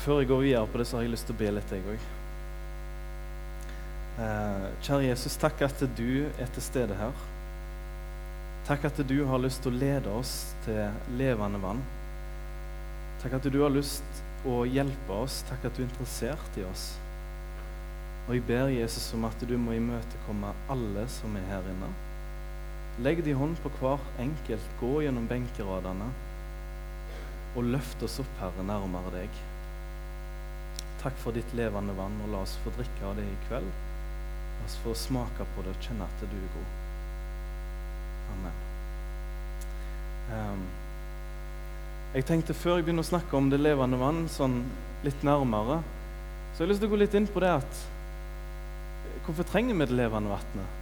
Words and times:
Før 0.00 0.22
jeg 0.22 0.28
går 0.30 0.40
videre 0.40 0.66
på 0.66 0.80
det, 0.80 0.86
så 0.88 0.96
har 0.96 1.04
jeg 1.04 1.12
lyst 1.12 1.28
til 1.28 1.36
å 1.36 1.40
be 1.42 1.50
litt, 1.52 1.72
jeg 1.72 1.84
òg. 1.92 2.06
Eh, 4.22 4.64
kjære 4.84 5.08
Jesus, 5.10 5.36
takk 5.40 5.62
at 5.64 5.84
du 5.96 6.24
er 6.40 6.48
til 6.52 6.64
stede 6.64 6.96
her. 6.96 7.12
Takk 8.66 8.86
at 8.88 9.00
du 9.08 9.16
har 9.28 9.42
lyst 9.42 9.62
til 9.64 9.72
å 9.72 9.80
lede 9.80 10.10
oss 10.12 10.54
til 10.64 11.16
levende 11.18 11.60
vann. 11.62 11.82
Takk 13.22 13.38
at 13.38 13.48
du 13.52 13.60
har 13.62 13.72
lyst 13.74 14.04
til 14.42 14.52
å 14.52 14.64
hjelpe 14.66 15.16
oss. 15.16 15.42
Takk 15.48 15.68
at 15.68 15.76
du 15.76 15.82
er 15.82 15.88
interessert 15.88 16.58
i 16.60 16.66
oss. 16.68 16.92
Og 18.28 18.36
jeg 18.36 18.46
ber 18.46 18.70
Jesus 18.70 19.10
om 19.16 19.26
at 19.26 19.46
du 19.48 19.56
må 19.58 19.74
imøtekomme 19.76 20.52
alle 20.70 21.06
som 21.10 21.36
er 21.36 21.48
her 21.50 21.70
inne. 21.72 21.90
Legg 23.02 23.22
din 23.24 23.38
hånd 23.40 23.56
på 23.64 23.72
hver 23.80 24.02
enkelt, 24.22 24.76
gå 24.80 25.00
gjennom 25.02 25.26
benkeradene 25.30 26.10
og 27.56 27.66
løft 27.68 28.04
oss 28.04 28.20
opp, 28.22 28.36
Herre, 28.40 28.64
nærmere 28.64 29.12
deg. 29.14 29.40
Takk 31.02 31.16
for 31.18 31.34
ditt 31.34 31.54
levende 31.58 31.94
vann, 31.98 32.20
og 32.22 32.30
la 32.30 32.42
oss 32.44 32.54
få 32.62 32.70
drikke 32.76 33.08
av 33.08 33.16
det 33.18 33.24
i 33.26 33.38
kveld. 33.48 33.70
La 34.58 34.68
oss 34.68 34.76
få 34.84 34.94
smake 34.94 35.46
på 35.54 35.64
det 35.66 35.74
og 35.74 35.82
kjenne 35.82 36.06
at 36.06 36.22
du 36.22 36.36
er 36.36 36.52
god. 36.54 36.76
Amen. 38.32 38.60
Um, 40.32 40.62
jeg 42.12 42.24
tenkte 42.28 42.54
Før 42.56 42.78
jeg 42.78 42.86
begynner 42.86 43.04
å 43.04 43.08
snakke 43.08 43.36
om 43.36 43.48
det 43.52 43.58
levende 43.60 43.98
vann 44.00 44.22
sånn 44.30 44.60
litt 45.02 45.24
nærmere, 45.26 45.80
så 46.52 46.62
jeg 46.62 46.66
har 46.66 46.70
lyst 46.70 46.84
til 46.84 46.90
å 46.90 46.92
gå 46.92 47.00
litt 47.00 47.16
inn 47.18 47.26
på 47.30 47.42
det 47.42 47.56
at 47.62 47.82
Hvorfor 49.26 49.46
trenger 49.46 49.76
vi 49.76 49.86
det 49.86 49.96
levende 49.98 50.30
vannet? 50.32 50.78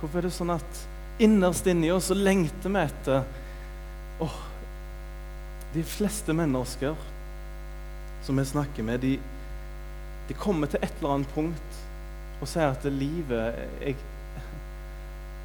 Hvorfor 0.00 0.20
er 0.20 0.26
det 0.26 0.34
sånn 0.36 0.52
at 0.54 0.78
innerst 1.22 1.66
inni 1.68 1.90
oss 1.92 2.10
så 2.10 2.16
lengter 2.16 2.72
vi 2.72 2.80
etter 2.80 3.24
åh, 4.24 4.38
De 5.74 5.82
fleste 5.88 6.36
mennesker 6.36 6.96
som 8.24 8.36
vi 8.40 8.44
snakker 8.44 8.82
med, 8.82 9.00
de, 9.00 9.18
de, 10.28 10.34
kommer 10.34 10.70
til 10.70 10.80
et 10.82 10.92
eller 10.98 11.18
annet 11.18 11.32
punkt 11.34 11.80
og 12.40 12.48
sier 12.48 12.72
at 12.72 12.84
livet 12.88 13.58
jeg, 13.84 13.96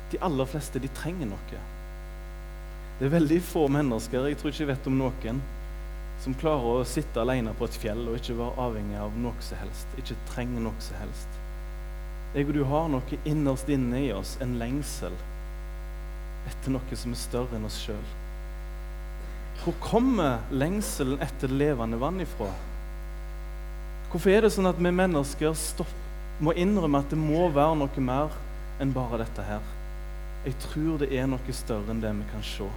De 0.10 0.18
aller 0.26 0.48
fleste, 0.50 0.80
de 0.82 0.90
trenger 0.98 1.28
noe. 1.30 1.60
Det 2.98 3.06
er 3.06 3.12
veldig 3.14 3.36
få 3.46 3.68
mennesker, 3.70 4.26
jeg 4.26 4.40
tror 4.40 4.50
ikke 4.50 4.64
jeg 4.64 4.70
vet 4.72 4.88
om 4.90 4.96
noen, 4.98 5.42
som 6.24 6.36
klarer 6.36 6.80
å 6.80 6.88
sitte 6.88 7.22
alene 7.22 7.54
på 7.56 7.68
et 7.70 7.78
fjell 7.80 8.02
og 8.10 8.18
ikke 8.18 8.40
være 8.40 8.64
avhengig 8.66 8.98
av 9.00 9.20
noe 9.22 9.46
som 9.46 9.62
helst. 9.62 9.94
Ikke 10.02 10.18
trenger 10.32 10.66
noe 10.66 10.82
som 10.84 10.98
helst. 11.00 11.38
Jeg 12.34 12.50
og 12.50 12.58
du 12.58 12.64
har 12.72 12.90
noe 12.90 13.20
innerst 13.30 13.70
inne 13.70 14.02
i 14.08 14.10
oss, 14.14 14.36
en 14.42 14.58
lengsel 14.62 15.14
etter 16.50 16.74
noe 16.74 16.98
som 16.98 17.14
er 17.14 17.22
større 17.22 17.58
enn 17.58 17.68
oss 17.70 17.78
sjøl. 17.84 18.10
Hvor 19.60 19.76
kommer 19.84 20.40
lengselen 20.52 21.20
etter 21.22 21.52
levende 21.52 22.00
vann 22.02 22.22
ifra? 22.24 22.50
Hvorfor 24.10 24.34
er 24.34 24.42
det 24.42 24.50
sånn 24.56 24.66
at 24.66 24.80
vi 24.82 24.90
mennesker 24.90 25.54
stopp, 25.54 25.92
må 26.42 26.56
innrømme 26.58 27.02
at 27.04 27.12
det 27.12 27.20
må 27.20 27.50
være 27.54 27.76
noe 27.78 28.02
mer 28.02 28.34
enn 28.82 28.94
bare 28.96 29.20
dette 29.22 29.44
her? 29.46 29.66
Jeg 30.48 30.56
tror 30.64 31.02
det 31.02 31.12
er 31.14 31.28
noe 31.30 31.54
større 31.54 31.94
enn 31.94 32.02
det 32.02 32.14
vi 32.18 32.30
kan 32.32 32.46
se. 32.48 32.70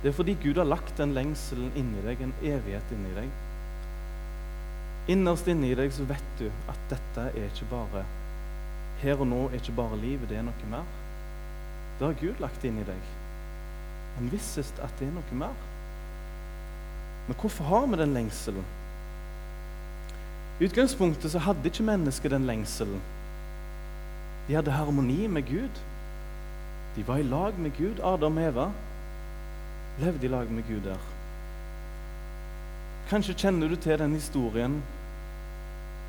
Det 0.00 0.10
er 0.10 0.16
fordi 0.16 0.34
Gud 0.42 0.58
har 0.58 0.66
lagt 0.66 0.96
den 0.98 1.12
lengselen 1.14 1.70
inni 1.78 2.02
deg, 2.02 2.22
en 2.24 2.32
evighet 2.40 2.94
inni 2.96 3.12
deg. 3.14 3.28
Innerst 5.12 5.46
inni 5.52 5.70
deg 5.76 5.92
så 5.94 6.06
vet 6.08 6.34
du 6.40 6.48
at 6.70 6.82
dette 6.90 7.28
er 7.30 7.46
ikke 7.46 7.68
bare 7.70 8.02
her 9.04 9.20
og 9.22 9.30
nå 9.30 9.44
er 9.48 9.60
ikke 9.60 9.76
bare 9.78 10.00
livet, 10.00 10.28
det 10.28 10.40
er 10.40 10.44
noe 10.48 10.72
mer. 10.72 10.88
Det 12.00 12.08
har 12.08 12.18
Gud 12.20 12.42
lagt 12.42 12.64
inn 12.66 12.80
i 12.80 12.88
deg. 12.88 13.06
Han 14.16 14.32
vissest 14.32 14.82
at 14.82 14.92
det 14.98 15.06
er 15.08 15.14
noe 15.14 15.40
mer. 15.44 15.56
Men 17.28 17.38
hvorfor 17.38 17.70
har 17.70 17.86
vi 17.86 18.00
den 18.00 18.16
lengselen? 18.16 18.66
I 20.60 20.66
utgangspunktet 20.68 21.32
så 21.32 21.40
hadde 21.40 21.70
ikke 21.70 21.86
mennesket 21.86 22.34
den 22.34 22.44
lengselen. 22.44 23.00
De 24.48 24.54
hadde 24.54 24.74
harmoni 24.76 25.26
med 25.26 25.46
Gud. 25.48 25.80
De 26.96 27.06
var 27.06 27.16
i 27.16 27.24
lag 27.24 27.56
med 27.58 27.72
Gud. 27.78 28.02
Adam 28.04 28.36
og 28.36 28.44
Eva 28.44 28.66
levde 30.00 30.26
i 30.26 30.28
lag 30.28 30.50
med 30.52 30.66
Gud 30.68 30.84
der. 30.84 31.00
Kanskje 33.08 33.34
kjenner 33.34 33.68
du 33.72 33.76
til 33.76 33.98
den 33.98 34.12
historien 34.12 34.82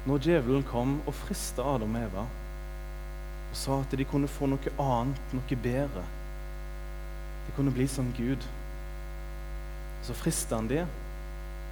når 0.06 0.20
djevelen 0.26 0.64
kom 0.68 0.98
og 1.08 1.16
frista 1.16 1.64
Adam 1.76 1.96
og 1.96 2.04
Eva 2.10 2.26
og 3.52 3.58
sa 3.58 3.78
at 3.82 3.96
de 3.98 4.06
kunne 4.08 4.30
få 4.32 4.48
noe 4.48 4.72
annet, 4.80 5.34
noe 5.36 5.58
bedre. 5.64 6.04
De 7.48 7.56
kunne 7.56 7.72
bli 7.76 7.88
som 7.88 8.12
Gud. 8.16 8.44
Så 10.04 10.16
frista 10.16 10.56
han 10.60 10.70
dem 10.72 10.88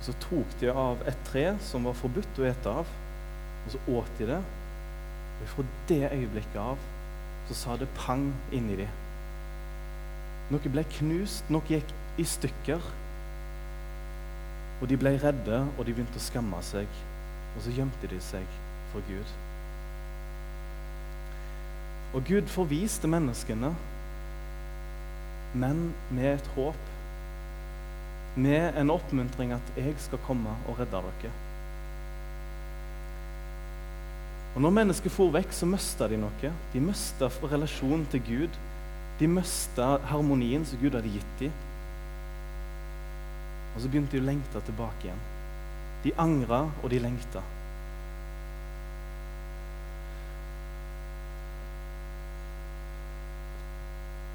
Så 0.02 0.16
tok 0.24 0.56
de 0.62 0.72
av 0.72 1.02
et 1.08 1.26
tre 1.28 1.46
som 1.64 1.88
var 1.88 1.98
forbudt 2.00 2.40
å 2.40 2.48
ete 2.48 2.72
av, 2.82 2.96
og 3.66 3.74
så 3.74 3.82
åt 4.00 4.16
de 4.20 4.30
det. 4.32 4.40
Og 5.40 5.52
fra 5.54 5.66
det 5.90 6.06
øyeblikket 6.12 6.62
av 6.62 6.88
så 7.50 7.58
sa 7.58 7.76
det 7.80 7.90
pang 7.98 8.28
inni 8.54 8.78
dem. 8.78 8.98
Noe 10.50 10.72
ble 10.72 10.84
knust, 10.98 11.50
noe 11.50 11.66
gikk 11.70 11.92
i 12.22 12.26
stykker. 12.26 12.84
Og 14.80 14.88
de 14.90 14.98
ble 15.00 15.16
redde, 15.22 15.64
og 15.76 15.86
de 15.86 15.94
begynte 15.94 16.20
å 16.20 16.24
skamme 16.24 16.62
seg. 16.66 16.88
Og 17.56 17.64
så 17.66 17.74
gjemte 17.76 18.10
de 18.10 18.20
seg 18.24 18.58
for 18.94 19.06
Gud. 19.10 19.34
Og 22.14 22.26
Gud 22.26 22.50
forviste 22.50 23.10
menneskene, 23.10 23.74
men 25.54 25.90
med 26.14 26.36
et 26.36 26.48
håp 26.56 26.88
med 28.40 28.80
en 28.80 28.90
oppmuntring 28.90 29.52
at 29.54 29.74
'jeg 29.78 29.96
skal 29.98 30.20
komme 30.26 30.50
og 30.68 30.80
redde 30.80 30.98
dere'. 30.98 31.32
Og 34.56 34.62
Når 34.62 34.70
mennesker 34.70 35.10
for 35.10 35.30
vekk, 35.32 35.52
så 35.52 35.66
mista 35.66 36.08
de 36.08 36.18
noe. 36.18 36.54
De 36.74 36.80
mista 36.80 37.28
relasjonen 37.28 38.06
til 38.12 38.22
Gud. 38.26 38.58
De 39.20 39.28
mista 39.28 39.98
harmonien 40.10 40.66
som 40.66 40.80
Gud 40.82 40.96
hadde 40.98 41.12
gitt 41.14 41.40
dem. 41.40 41.52
Og 43.76 43.82
så 43.82 43.88
begynte 43.88 44.18
de 44.18 44.24
å 44.24 44.26
lengte 44.26 44.62
tilbake 44.66 45.04
igjen. 45.04 45.22
De 46.04 46.12
angra, 46.18 46.72
og 46.84 46.90
de 46.90 47.00
lengta. 47.00 47.44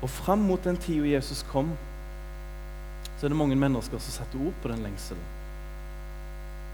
Og 0.02 0.10
fram 0.10 0.38
mot 0.38 0.64
den 0.64 0.76
tida 0.76 1.06
Jesus 1.16 1.42
kom, 1.48 1.72
så 3.18 3.26
er 3.26 3.32
det 3.32 3.38
mange 3.38 3.58
mennesker 3.58 4.00
som 4.02 4.16
setter 4.18 4.42
ord 4.46 4.56
på 4.62 4.70
den 4.72 4.82
lengselen. 4.84 5.26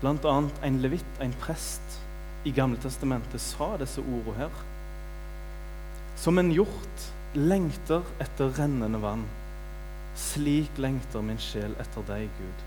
Blant 0.00 0.24
annet 0.24 0.62
en 0.64 0.78
levitt, 0.80 1.18
en 1.20 1.34
prest, 1.42 2.00
i 2.48 2.52
Gamle 2.56 2.80
Testamentet 2.80 3.42
sa 3.44 3.74
disse 3.76 4.00
ordene 4.00 4.38
her. 4.38 4.62
Som 6.16 6.40
en 6.40 6.48
hjort 6.54 7.04
lengter 7.36 8.06
etter 8.22 8.54
rennende 8.56 9.00
vann, 9.02 9.26
slik 10.16 10.80
lengter 10.80 11.20
min 11.24 11.40
sjel 11.40 11.76
etter 11.82 12.06
deg, 12.08 12.32
Gud. 12.40 12.64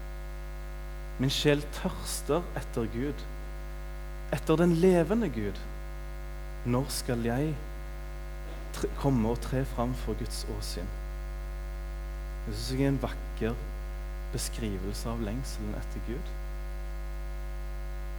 Min 1.21 1.33
sjel 1.33 1.65
tørster 1.79 2.45
etter 2.57 2.87
Gud, 2.93 3.25
etter 4.33 4.61
den 4.61 4.77
levende 4.81 5.29
Gud. 5.33 5.57
Når 6.69 6.85
skal 6.93 7.25
jeg 7.25 7.53
komme 9.01 9.33
og 9.33 9.41
tre 9.41 9.65
fram 9.73 9.93
for 10.05 10.17
Guds 10.21 10.45
åsyn? 10.53 10.89
Det 12.45 12.53
syns 12.55 12.71
jeg 12.71 12.85
er 12.85 12.93
en 12.93 13.03
vakker 13.03 13.22
beskrivelse 14.33 15.09
av 15.09 15.21
lengselen 15.21 15.75
etter 15.77 16.01
Gud. 16.07 16.29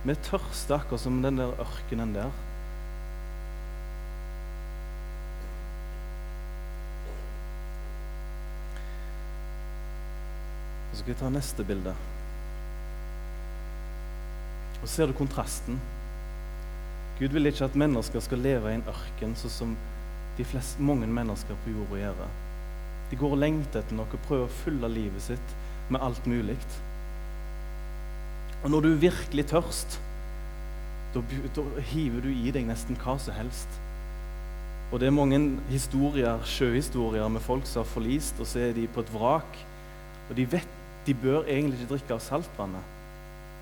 Vi 0.05 0.15
tørster 0.27 0.77
akkurat 0.77 1.01
som 1.01 1.23
den 1.23 1.39
der 1.41 1.55
ørkenen 1.61 2.13
der. 2.15 2.31
Så 10.93 11.01
skal 11.01 11.15
vi 11.15 11.19
ta 11.19 11.33
neste 11.33 11.65
bilde. 11.65 11.97
Og 14.83 14.88
Ser 14.88 15.09
du 15.09 15.17
kontrasten? 15.17 15.81
Gud 17.19 17.33
vil 17.33 17.47
ikke 17.47 17.65
at 17.65 17.77
mennesker 17.79 18.21
skal 18.21 18.43
leve 18.44 18.71
i 18.71 18.77
en 18.77 18.88
ørken, 18.91 19.37
sånn 19.38 19.53
som 19.56 19.77
de 20.37 20.44
fleste, 20.44 20.83
mange 20.83 21.06
mennesker 21.06 21.56
på 21.65 21.73
jorda 21.73 22.00
gjør. 22.03 22.27
De 23.14 23.19
går 23.20 23.37
og 23.37 23.38
lengter 23.38 23.78
etter 23.78 23.94
noe 23.94 24.11
og 24.11 24.22
prøver 24.26 24.49
å 24.49 24.56
fylle 24.64 24.88
livet 24.90 25.22
sitt 25.22 25.50
med 25.87 26.02
alt 26.02 26.25
mulig. 26.26 26.56
Og 28.64 28.72
når 28.72 28.82
du 28.82 28.88
er 28.88 29.05
virkelig 29.05 29.44
tørst, 29.52 30.00
da, 31.14 31.22
hiver 31.93 32.25
du 32.25 32.32
i 32.32 32.50
deg 32.50 32.66
nesten 32.66 32.99
hva 32.99 33.14
som 33.22 33.37
helst. 33.37 33.76
Og 34.90 34.99
det 34.99 35.06
er 35.06 35.14
mange 35.14 35.38
historier, 35.69 36.43
sjøhistorier 36.43 37.31
med 37.31 37.44
folk 37.44 37.70
som 37.70 37.84
har 37.84 37.93
forlist, 37.93 38.43
og 38.43 38.50
så 38.50 38.64
er 38.64 38.75
de 38.75 38.88
på 38.90 39.05
et 39.05 39.14
vrak. 39.14 39.62
Og 40.26 40.34
de 40.34 40.49
vet 40.56 40.75
de 41.06 41.14
bør 41.14 41.46
egentlig 41.46 41.84
ikke 41.84 41.93
drikke 41.93 42.16
av 42.16 42.25
saltvannet, 42.25 42.90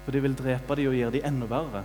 for 0.06 0.16
det 0.16 0.24
vil 0.24 0.38
drepe 0.38 0.80
dem 0.80 0.88
og 0.94 0.96
gjøre 0.96 1.16
dem 1.18 1.28
enda 1.28 1.50
verre. 1.52 1.84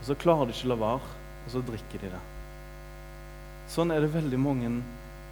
Og 0.00 0.10
så 0.10 0.18
klarer 0.18 0.50
de 0.50 0.58
ikke 0.58 0.66
å 0.66 0.74
la 0.74 0.82
være, 0.82 1.14
og 1.44 1.54
så 1.54 1.62
drikker 1.70 2.02
de 2.02 2.12
det. 2.18 2.26
Sånn 3.70 3.94
er 3.94 4.02
det 4.02 4.10
veldig 4.18 4.42
mange 4.50 4.74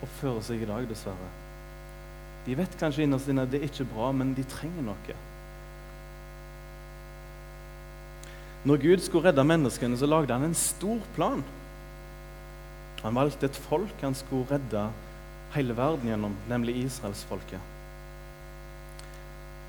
oppfører 0.02 0.42
seg 0.44 0.62
i 0.62 0.68
dag, 0.68 0.86
dessverre. 0.90 1.30
De 2.46 2.56
vet 2.58 2.78
kanskje 2.78 3.06
innerst 3.06 3.30
inne 3.30 3.44
at 3.46 3.52
det 3.52 3.60
er 3.60 3.68
ikke 3.70 3.86
bra, 3.92 4.10
men 4.16 4.34
de 4.34 4.44
trenger 4.50 4.86
noe. 4.86 5.18
Når 8.66 8.78
Gud 8.82 9.02
skulle 9.02 9.28
redde 9.28 9.44
menneskene, 9.46 9.98
så 9.98 10.06
lagde 10.06 10.34
han 10.34 10.46
en 10.46 10.58
stor 10.58 11.02
plan. 11.16 11.42
Han 13.02 13.18
valgte 13.18 13.48
et 13.50 13.58
folk 13.64 14.02
han 14.02 14.14
skulle 14.14 14.46
redde 14.50 14.84
hele 15.56 15.74
verden 15.76 16.08
gjennom, 16.08 16.36
nemlig 16.48 16.76
israelsfolket. 16.84 17.70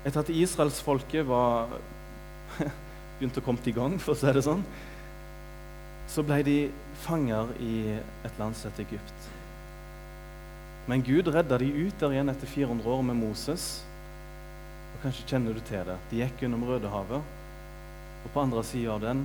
Etter 0.04 0.20
at 0.20 0.30
israelsfolket 0.30 1.26
var 1.26 1.74
begynte 3.18 3.42
å 3.42 3.46
komme 3.46 3.66
i 3.66 3.74
gang, 3.74 3.98
for 4.02 4.14
å 4.14 4.18
si 4.18 4.30
det 4.34 4.44
sånn, 4.46 4.62
så 6.10 6.22
ble 6.26 6.42
de 6.46 6.58
fanger 7.02 7.50
i 7.64 7.74
et 7.96 8.38
land 8.38 8.54
som 8.56 8.70
heter 8.70 8.86
Egypt. 8.86 9.33
Men 10.86 11.02
Gud 11.02 11.30
redda 11.32 11.58
de 11.58 11.70
ut 11.72 11.96
der 12.00 12.12
igjen 12.12 12.28
etter 12.28 12.50
400 12.50 12.90
år 12.92 13.02
med 13.08 13.16
Moses. 13.16 13.64
Og 14.94 15.06
Kanskje 15.06 15.26
kjenner 15.30 15.56
du 15.56 15.62
til 15.64 15.84
det. 15.88 15.96
De 16.10 16.20
gikk 16.20 16.44
gjennom 16.44 16.64
Rødehavet, 16.68 17.24
og 18.24 18.30
på 18.32 18.42
andre 18.42 18.64
sida 18.66 18.92
av 18.94 19.02
den 19.04 19.24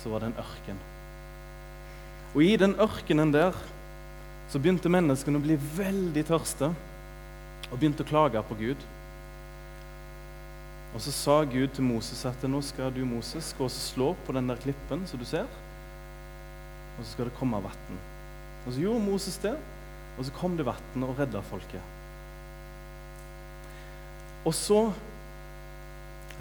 så 0.00 0.12
var 0.12 0.22
det 0.22 0.30
en 0.30 0.40
ørken. 0.40 0.80
Og 2.34 2.44
i 2.44 2.54
den 2.60 2.76
ørkenen 2.80 3.32
der 3.34 3.56
så 4.50 4.60
begynte 4.60 4.92
menneskene 4.92 5.40
å 5.40 5.44
bli 5.44 5.56
veldig 5.76 6.24
tørste 6.28 6.70
og 7.70 7.76
begynte 7.76 8.04
å 8.04 8.08
klage 8.08 8.42
på 8.46 8.56
Gud. 8.58 8.86
Og 10.90 11.02
så 11.04 11.12
sa 11.14 11.36
Gud 11.46 11.70
til 11.74 11.86
Moses 11.86 12.24
at 12.26 12.44
nå 12.50 12.60
skal 12.66 12.90
du 12.94 13.04
Moses, 13.06 13.52
gå 13.56 13.66
og 13.66 13.74
slå 13.74 14.12
på 14.26 14.34
den 14.34 14.50
der 14.50 14.58
klippen 14.62 15.04
som 15.06 15.20
du 15.20 15.26
ser, 15.28 15.46
og 16.96 17.04
så 17.04 17.12
skal 17.12 17.30
det 17.30 17.36
komme 17.38 17.60
vann. 17.62 18.00
Og 18.66 18.72
så 18.74 18.82
gjorde 18.82 19.04
Moses 19.06 19.38
det, 19.42 19.54
og 20.20 20.26
så 20.28 20.34
kom 20.36 20.52
det 20.58 20.66
vann 20.68 21.04
og 21.06 21.16
redda 21.16 21.40
folket. 21.48 21.80
Og 24.44 24.52
så, 24.52 24.80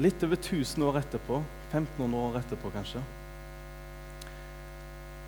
litt 0.04 0.24
over 0.28 0.36
1000 0.36 0.84
år 0.84 1.00
etterpå, 1.00 1.40
1500 1.70 2.26
år 2.26 2.36
etterpå 2.42 2.72
kanskje, 2.74 3.00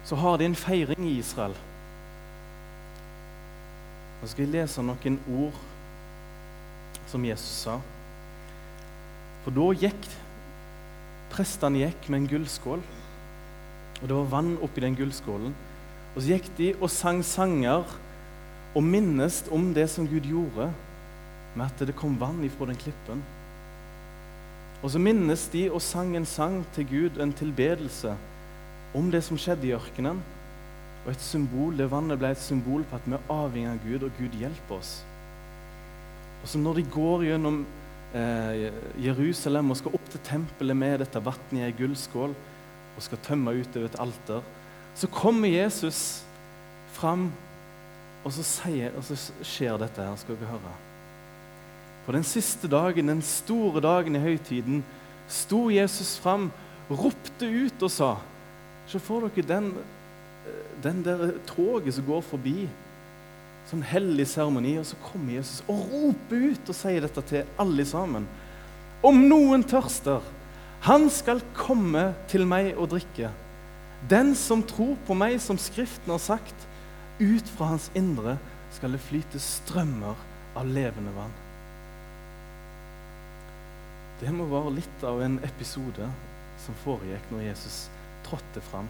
så 0.04 0.20
har 0.20 0.36
de 0.42 0.50
en 0.50 0.58
feiring 0.60 1.08
i 1.08 1.16
Israel. 1.22 1.56
Nå 4.20 4.28
skal 4.28 4.44
jeg 4.44 4.54
lese 4.58 4.84
noen 4.84 5.18
ord 5.32 5.64
som 7.08 7.24
Jesus 7.24 7.64
sa. 7.64 7.80
For 9.46 9.56
da 9.56 9.72
gikk 9.80 10.12
prestene 11.32 11.86
gikk 11.86 12.12
med 12.12 12.26
en 12.26 12.32
gullskål, 12.36 12.84
og 14.02 14.04
det 14.04 14.16
var 14.18 14.32
vann 14.36 14.58
oppi 14.60 14.84
den 14.84 15.00
gullskålen. 15.00 15.56
Og 16.12 16.20
så 16.20 16.34
gikk 16.34 16.52
de 16.58 16.74
og 16.82 16.90
sang 16.92 17.24
sanger 17.24 17.88
og 18.76 18.84
minnes 18.84 19.44
om 19.52 19.74
det 19.76 19.90
som 19.92 20.08
Gud 20.08 20.28
gjorde 20.28 20.70
med 21.56 21.66
at 21.66 21.84
det 21.88 21.96
kom 22.00 22.16
vann 22.20 22.44
ifra 22.48 22.70
den 22.70 22.80
klippen. 22.80 23.24
Og 24.82 24.94
så 24.94 25.02
minnes 25.02 25.44
de 25.54 25.68
og 25.70 25.82
sang 25.84 26.16
en 26.18 26.26
sang 26.26 26.62
til 26.76 26.88
Gud, 26.90 27.20
en 27.22 27.34
tilbedelse 27.34 28.16
om 28.98 29.12
det 29.12 29.22
som 29.26 29.38
skjedde 29.40 29.68
i 29.68 29.76
ørkenen. 29.76 30.22
Og 31.06 31.12
et 31.12 31.24
symbol, 31.24 31.76
det 31.78 31.90
vannet 31.92 32.20
ble 32.22 32.32
et 32.34 32.42
symbol 32.42 32.86
på 32.88 32.98
at 32.98 33.06
vi 33.06 33.18
er 33.18 33.30
avhengig 33.34 33.72
av 33.72 33.84
Gud, 33.86 34.08
og 34.08 34.18
Gud 34.18 34.40
hjelper 34.40 34.78
oss. 34.78 34.96
Og 36.42 36.50
så 36.50 36.62
når 36.62 36.80
de 36.80 36.88
går 36.94 37.28
gjennom 37.28 37.62
eh, 38.18 38.72
Jerusalem 39.06 39.74
og 39.74 39.78
skal 39.78 39.98
opp 39.98 40.10
til 40.10 40.24
tempelet 40.26 40.78
med 40.78 40.98
dette 41.04 41.22
vannet 41.22 41.60
i 41.60 41.64
ei 41.68 41.76
gullskål 41.78 42.34
og 42.96 43.06
skal 43.06 43.22
tømme 43.26 43.54
utover 43.60 43.90
et 43.90 44.00
alter, 44.02 44.42
så 44.98 45.08
kommer 45.08 45.50
Jesus 45.50 46.24
fram, 46.98 47.30
og 48.22 48.34
så, 48.34 48.46
sier, 48.46 48.94
og 48.98 49.06
så 49.06 49.18
skjer 49.46 49.80
dette 49.82 50.04
her, 50.06 50.18
skal 50.20 50.38
dere 50.38 50.54
høre. 50.54 50.74
På 52.06 52.14
den 52.16 52.26
siste 52.26 52.70
dagen, 52.70 53.10
den 53.10 53.22
store 53.26 53.82
dagen 53.84 54.18
i 54.18 54.24
høytiden, 54.24 54.84
sto 55.32 55.70
Jesus 55.74 56.18
fram, 56.22 56.50
ropte 56.90 57.48
ut 57.48 57.86
og 57.86 57.94
sa 57.94 58.12
så 58.92 59.00
får 59.00 59.30
dere 59.30 59.48
den, 59.48 59.68
den 60.84 61.04
der 61.06 61.30
toget 61.48 61.96
som 61.96 62.08
går 62.08 62.24
forbi. 62.28 62.66
Sånn 63.70 63.84
hellig 63.88 64.26
seremoni. 64.28 64.74
Og 64.82 64.88
så 64.90 64.98
kommer 65.06 65.38
Jesus 65.38 65.62
og 65.72 65.86
roper 65.94 66.50
ut 66.52 66.72
og 66.74 66.76
sier 66.78 67.06
dette 67.06 67.24
til 67.30 67.54
alle 67.62 67.86
sammen. 67.88 68.26
Om 69.06 69.24
noen 69.30 69.64
tørster, 69.64 70.26
han 70.86 71.08
skal 71.14 71.40
komme 71.56 72.10
til 72.30 72.44
meg 72.50 72.74
og 72.74 72.92
drikke. 72.96 73.32
Den 74.10 74.34
som 74.36 74.66
tror 74.66 74.98
på 75.08 75.16
meg, 75.16 75.38
som 75.40 75.60
Skriften 75.62 76.12
har 76.12 76.22
sagt, 76.22 76.68
ut 77.22 77.54
fra 77.56 77.72
hans 77.74 77.90
indre 77.98 78.38
skal 78.74 78.96
det 78.96 79.04
flyte 79.04 79.40
strømmer 79.42 80.20
av 80.58 80.68
levende 80.68 81.14
vann. 81.16 81.34
Det 84.22 84.34
må 84.34 84.46
være 84.50 84.76
litt 84.78 85.06
av 85.08 85.22
en 85.26 85.40
episode 85.46 86.08
som 86.62 86.78
foregikk 86.84 87.32
når 87.32 87.48
Jesus 87.48 87.86
trådte 88.28 88.62
fram 88.68 88.90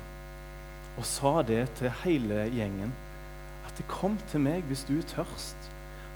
og 1.00 1.08
sa 1.08 1.40
det 1.48 1.64
til 1.80 1.94
hele 2.02 2.46
gjengen. 2.52 2.92
At 3.68 3.78
det 3.78 3.88
kom 3.88 4.18
til 4.32 4.44
meg 4.44 4.66
hvis 4.68 4.84
du 4.90 4.98
er 4.98 5.08
tørst. 5.08 5.70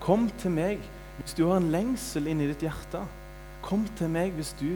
Kom 0.04 0.28
til 0.42 0.52
meg 0.52 0.84
hvis 1.22 1.38
du 1.38 1.46
har 1.48 1.62
en 1.62 1.72
lengsel 1.72 2.28
inni 2.28 2.50
ditt 2.50 2.66
hjerte. 2.66 3.06
Kom 3.64 3.86
til 3.96 4.12
meg 4.12 4.36
hvis 4.36 4.52
du 4.60 4.76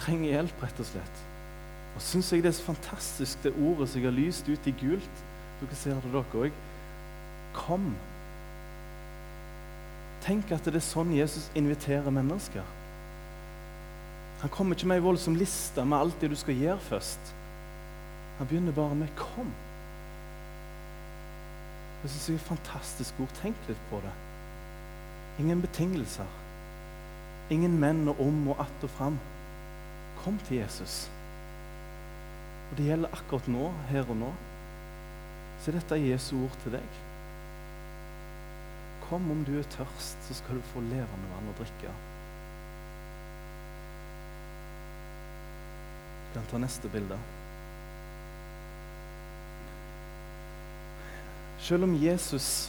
trenger 0.00 0.38
hjelp, 0.38 0.62
rett 0.62 0.80
og 0.80 0.88
slett. 0.88 1.22
Og 1.96 2.04
syns 2.04 2.32
jeg 2.32 2.44
det 2.44 2.50
er 2.50 2.56
så 2.56 2.70
fantastisk, 2.70 3.44
det 3.44 3.54
ordet 3.56 3.88
som 3.88 4.00
jeg 4.00 4.08
har 4.08 4.16
lyst 4.16 4.48
ut 4.48 4.68
i 4.68 4.74
gult. 4.80 5.22
Dere 5.60 5.78
ser 5.78 6.00
det, 6.00 6.12
dere 6.12 6.42
òg. 6.46 6.56
Kom. 7.56 7.90
Tenk 10.26 10.50
at 10.52 10.66
det 10.66 10.76
er 10.76 10.84
sånn 10.84 11.14
Jesus 11.14 11.50
inviterer 11.56 12.12
mennesker. 12.12 12.64
Han 14.42 14.52
kommer 14.52 14.76
ikke 14.76 14.90
med 14.90 15.00
ei 15.00 15.04
voldsom 15.04 15.36
liste 15.38 15.84
med 15.84 15.98
alt 15.98 16.20
det 16.20 16.30
du 16.32 16.36
skal 16.36 16.58
gjøre 16.58 16.82
først. 16.90 17.32
Han 18.38 18.46
begynner 18.46 18.72
bare 18.72 18.94
med 18.94 19.08
'kom'. 19.16 19.54
Det 22.02 22.10
syns 22.10 22.28
jeg 22.28 22.34
er 22.34 22.38
fantastisk 22.38 23.14
ord. 23.20 23.32
Tenk 23.42 23.56
litt 23.68 23.80
på 23.90 23.96
det. 23.96 24.12
Ingen 25.38 25.62
betingelser. 25.62 26.26
Ingen 27.50 27.80
menn 27.80 28.08
og 28.08 28.20
om 28.20 28.48
og 28.48 28.60
att 28.60 28.84
og 28.84 28.90
fram. 28.90 29.18
Kom 30.24 30.38
til 30.38 30.56
Jesus. 30.56 31.10
Og 32.70 32.76
Det 32.76 32.86
gjelder 32.86 33.08
akkurat 33.12 33.48
nå, 33.48 33.72
her 33.88 34.04
og 34.10 34.16
nå. 34.16 34.32
Så 35.66 35.72
dette 35.74 35.96
er 35.98 36.12
Jesu 36.12 36.36
ord 36.38 36.52
til 36.62 36.76
deg. 36.76 36.98
Kom 39.08 39.24
om 39.34 39.40
du 39.42 39.56
er 39.58 39.64
tørst, 39.72 40.20
så 40.22 40.34
skal 40.38 40.60
du 40.60 40.68
få 40.70 40.78
levende 40.84 41.30
vann 41.32 41.48
å 41.50 41.54
drikke. 41.58 41.94
Du 46.28 46.36
kan 46.36 46.46
ta 46.52 46.60
neste 46.62 46.90
bilde. 46.92 47.18
Selv 51.66 51.88
om 51.88 51.98
Jesus 51.98 52.68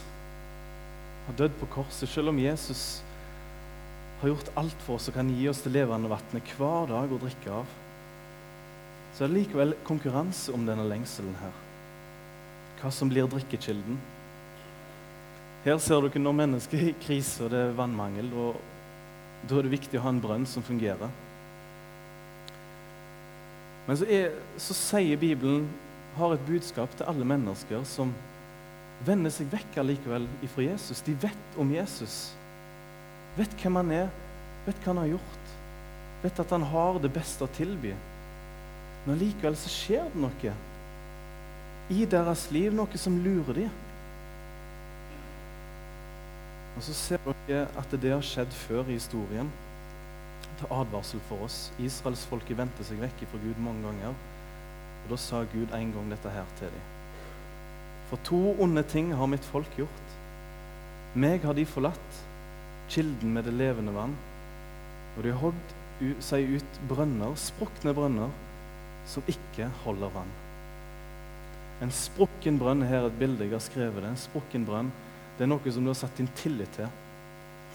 har 1.27 1.37
dødd 1.37 1.53
på 1.61 1.69
korset, 1.77 2.09
selv 2.09 2.33
om 2.33 2.41
Jesus 2.41 3.03
har 4.23 4.33
gjort 4.33 4.49
alt 4.57 4.87
for 4.87 4.97
oss 4.97 5.11
og 5.13 5.19
kan 5.19 5.29
gi 5.37 5.45
oss 5.53 5.61
det 5.67 5.75
levende 5.77 6.09
vannet 6.09 6.57
hver 6.57 6.89
dag 6.95 7.13
å 7.13 7.21
drikke 7.27 7.61
av, 7.61 7.77
så 9.13 9.27
er 9.27 9.29
det 9.29 9.43
likevel 9.43 9.77
konkurranse 9.85 10.49
om 10.57 10.65
denne 10.65 10.89
lengselen 10.89 11.37
her. 11.45 11.66
Hva 12.77 12.91
som 12.93 13.09
blir 13.09 13.27
drikkekilden. 13.29 13.97
Her 15.65 15.79
ser 15.83 16.03
dere 16.05 16.21
når 16.21 16.35
mennesker 16.37 16.79
er 16.79 16.91
i 16.91 16.99
krise 17.01 17.43
og 17.45 17.51
det 17.51 17.59
er 17.59 17.77
vannmangel. 17.77 18.29
og 18.33 19.47
Da 19.49 19.57
er 19.57 19.65
det 19.65 19.73
viktig 19.73 19.99
å 19.99 20.05
ha 20.05 20.13
en 20.13 20.21
brønn 20.21 20.45
som 20.49 20.63
fungerer. 20.63 21.09
Men 23.87 23.97
så, 23.97 24.07
er, 24.11 24.35
så 24.59 24.75
sier 24.75 25.19
Bibelen 25.19 25.65
har 26.17 26.33
et 26.33 26.47
budskap 26.47 26.93
til 26.97 27.07
alle 27.07 27.27
mennesker 27.27 27.83
som 27.87 28.11
vender 29.07 29.31
seg 29.33 29.49
vekk 29.51 29.77
allikevel 29.81 30.25
ifra 30.45 30.65
Jesus. 30.65 31.03
De 31.05 31.15
vet 31.21 31.59
om 31.59 31.71
Jesus. 31.71 32.17
Vet 33.37 33.53
hvem 33.61 33.77
han 33.79 33.91
er, 33.93 34.07
vet 34.65 34.79
hva 34.81 34.93
han 34.93 35.03
har 35.03 35.11
gjort. 35.15 35.51
Vet 36.23 36.41
at 36.41 36.53
han 36.55 36.65
har 36.71 37.01
det 37.01 37.13
beste 37.13 37.45
å 37.45 37.53
tilby. 37.57 37.93
Men 39.05 39.19
likevel 39.21 39.55
så 39.59 39.71
skjer 39.71 40.09
det 40.11 40.23
noe 40.23 40.55
i 41.89 42.05
deres 42.09 42.49
liv, 42.51 42.73
noe 42.75 42.99
som 42.99 43.15
lurer 43.23 43.61
dem. 43.61 43.75
Og 46.77 46.83
så 46.85 46.93
ser 46.93 47.31
dere 47.47 47.65
at 47.79 47.93
det 47.97 48.11
har 48.11 48.25
skjedd 48.25 48.51
før 48.53 48.89
i 48.91 48.97
historien. 48.99 49.49
Til 50.59 50.73
advarsel 50.73 51.21
for 51.29 51.45
oss. 51.45 51.71
Israelsfolket 51.81 52.57
vendte 52.57 52.85
seg 52.85 52.99
vekk 53.01 53.23
fra 53.31 53.41
Gud 53.41 53.61
mange 53.63 53.85
ganger. 53.87 54.13
Og 55.03 55.09
Da 55.09 55.17
sa 55.21 55.41
Gud 55.53 55.73
en 55.73 55.93
gang 55.95 56.11
dette 56.11 56.33
her 56.33 56.45
til 56.59 56.69
dem. 56.73 56.85
For 58.09 58.21
to 58.23 58.55
onde 58.61 58.83
ting 58.83 59.13
har 59.15 59.27
mitt 59.27 59.45
folk 59.45 59.69
gjort. 59.77 60.15
Meg 61.15 61.43
har 61.43 61.53
de 61.57 61.65
forlatt, 61.65 62.23
kilden 62.89 63.33
med 63.33 63.47
det 63.47 63.53
levende 63.53 63.93
vann. 63.95 64.15
Og 65.17 65.23
de 65.23 65.31
har 65.33 65.41
hogd 65.41 65.77
seg 66.21 66.59
ut 66.59 66.81
brønner, 66.89 67.33
sprukne 67.41 67.93
brønner, 67.97 68.29
som 69.07 69.25
ikke 69.31 69.71
holder 69.83 70.13
vann. 70.13 70.35
En 71.81 71.93
sprukken 71.93 72.57
brønn 72.57 72.81
her 72.89 73.03
er 73.03 73.11
et 73.11 73.19
bilde 73.19 73.45
jeg 73.45 73.53
har 73.53 73.61
skrevet 73.61 74.01
det, 74.01 74.09
en 74.09 74.17
sprukken 74.17 74.65
brønn, 74.65 74.89
det 75.37 75.45
er 75.45 75.51
noe 75.51 75.73
som 75.73 75.85
du 75.85 75.91
har 75.91 75.99
satt 75.99 76.17
din 76.17 76.29
tillit 76.39 76.71
til, 76.73 76.89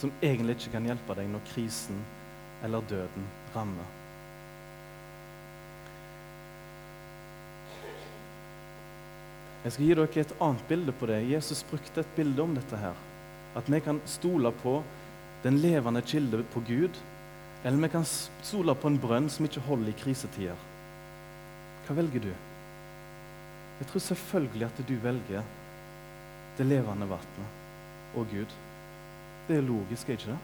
som 0.03 0.11
egentlig 0.19 0.59
ikke 0.59 0.73
kan 0.75 0.89
hjelpe 0.91 1.15
deg 1.15 1.29
når 1.31 1.45
krisen 1.53 2.01
eller 2.67 2.83
døden 2.91 3.29
rammer. 3.55 3.99
Jeg 9.63 9.77
skal 9.77 9.87
gi 9.87 9.95
dere 9.95 10.23
et 10.25 10.37
annet 10.43 10.63
bilde 10.67 10.93
på 10.99 11.07
det. 11.07 11.21
Jesus 11.31 11.63
brukte 11.71 12.03
et 12.03 12.15
bilde 12.17 12.43
om 12.43 12.55
dette. 12.55 12.77
her. 12.77 12.95
At 13.55 13.71
vi 13.71 13.79
kan 13.81 14.01
stole 14.07 14.51
på 14.51 14.83
den 15.45 15.59
levende 15.63 16.03
kilde 16.03 16.43
på 16.43 16.61
Gud, 16.67 16.99
eller 17.65 17.79
vi 17.79 17.89
kan 17.89 18.05
stole 18.43 18.75
på 18.75 18.89
en 18.89 18.99
brønn 18.99 19.31
som 19.31 19.45
ikke 19.47 19.61
holder 19.61 19.89
i 19.89 19.99
krisetider. 20.03 20.57
Hva 21.87 21.95
velger 21.95 22.21
du? 22.21 22.33
Jeg 23.83 23.89
tror 23.91 24.03
selvfølgelig 24.05 24.69
at 24.69 24.81
du 24.87 24.93
velger 25.03 25.47
det 26.55 26.67
levende 26.67 27.09
vannet 27.11 27.47
og 28.15 28.27
Gud. 28.31 28.53
Det 29.49 29.57
er 29.57 29.65
logisk, 29.67 30.09
er 30.09 30.13
ikke 30.13 30.29
det? 30.31 30.37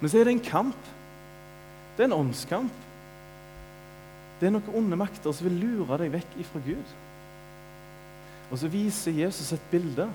Men 0.00 0.08
så 0.08 0.18
er 0.18 0.24
det 0.24 0.32
en 0.32 0.46
kamp. 0.46 0.86
Det 1.96 2.02
er 2.02 2.08
en 2.08 2.16
åndskamp. 2.16 2.86
Det 4.40 4.48
er 4.48 4.54
noen 4.54 4.78
onde 4.80 4.96
makter 4.96 5.34
som 5.36 5.44
vil 5.50 5.58
lure 5.60 5.98
deg 6.00 6.14
vekk 6.14 6.38
ifra 6.40 6.62
Gud. 6.64 6.94
Og 8.48 8.62
så 8.62 8.70
viser 8.72 9.18
Jesus 9.20 9.52
et 9.52 9.66
bilde 9.70 10.06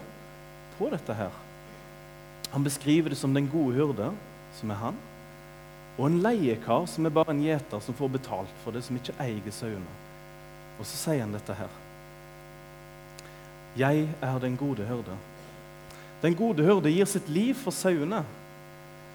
på 0.79 0.89
dette 0.89 1.13
her. 1.13 1.37
Han 2.55 2.65
beskriver 2.65 3.13
det 3.13 3.19
som 3.21 3.37
den 3.37 3.51
gode 3.51 3.77
hyrde, 3.77 4.09
som 4.57 4.73
er 4.73 4.81
han, 4.81 4.97
og 5.99 6.09
en 6.09 6.17
leiekar, 6.25 6.89
som 6.89 7.05
er 7.05 7.13
bare 7.13 7.37
en 7.37 7.45
gjeter 7.45 7.85
som 7.85 7.93
får 7.93 8.15
betalt 8.17 8.57
for 8.63 8.73
det, 8.73 8.81
som 8.83 8.97
ikke 8.97 9.19
eier 9.21 9.53
sauene. 9.53 10.04
Og 10.79 10.85
så 10.85 10.97
sier 10.99 11.23
han 11.23 11.35
dette 11.35 11.55
her. 11.55 11.71
Jeg 13.75 14.07
er 14.23 14.39
den 14.39 14.55
gode 14.57 14.87
hyrde. 14.87 15.15
Den 16.21 16.35
gode 16.35 16.63
hyrde 16.63 16.91
gir 16.91 17.07
sitt 17.09 17.27
liv 17.29 17.55
for 17.59 17.75
sauene. 17.75 18.23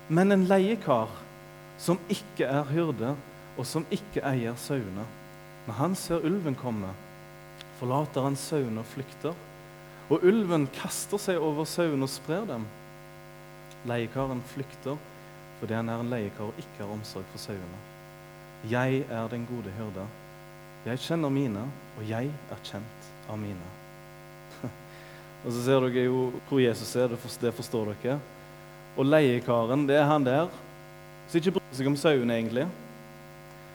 Men 0.08 0.32
en 0.34 0.46
leiekar 0.50 1.12
som 1.80 2.00
ikke 2.12 2.44
er 2.44 2.66
hyrde, 2.68 3.14
og 3.56 3.66
som 3.66 3.86
ikke 3.92 4.22
eier 4.24 4.56
sauene, 4.60 5.04
når 5.66 5.76
han 5.76 5.94
ser 5.98 6.24
ulven 6.24 6.56
komme, 6.56 6.92
forlater 7.80 8.24
han 8.24 8.36
sauene 8.38 8.82
og 8.82 8.88
flykter. 8.92 9.36
Og 10.10 10.24
ulven 10.26 10.66
kaster 10.74 11.20
seg 11.22 11.40
over 11.40 11.68
sauene 11.68 12.04
og 12.06 12.12
sprer 12.12 12.46
dem. 12.48 12.66
Leiekaren 13.88 14.42
flykter 14.52 14.98
fordi 15.60 15.76
han 15.76 15.90
er 15.92 16.00
en 16.00 16.08
leiekar 16.08 16.48
og 16.48 16.60
ikke 16.60 16.80
har 16.80 16.92
omsorg 16.94 17.26
for 17.32 17.42
sauene. 17.42 17.80
Jeg 18.68 19.04
er 19.12 19.28
den 19.28 19.44
gode 19.48 19.72
hyrde. 19.76 20.06
Jeg 20.80 21.00
kjenner 21.04 21.28
mine, 21.28 21.66
og 21.98 22.04
jeg 22.08 22.30
er 22.32 22.60
kjent 22.64 23.08
av 23.28 23.36
mine. 23.36 23.72
og 25.44 25.50
så 25.52 25.64
ser 25.66 25.82
dere 25.84 26.06
jo 26.06 26.22
hvor 26.48 26.62
Jesus 26.62 26.94
er, 26.96 27.12
det 27.12 27.52
forstår 27.52 27.90
dere. 27.92 28.14
Og 28.96 29.04
leiekaren, 29.04 29.84
det 29.88 29.98
er 30.00 30.08
han 30.08 30.24
der 30.24 30.48
som 31.28 31.36
ikke 31.36 31.58
bryr 31.58 31.74
seg 31.76 31.90
om 31.90 31.98
sauene, 32.00 32.38
egentlig. 32.38 32.64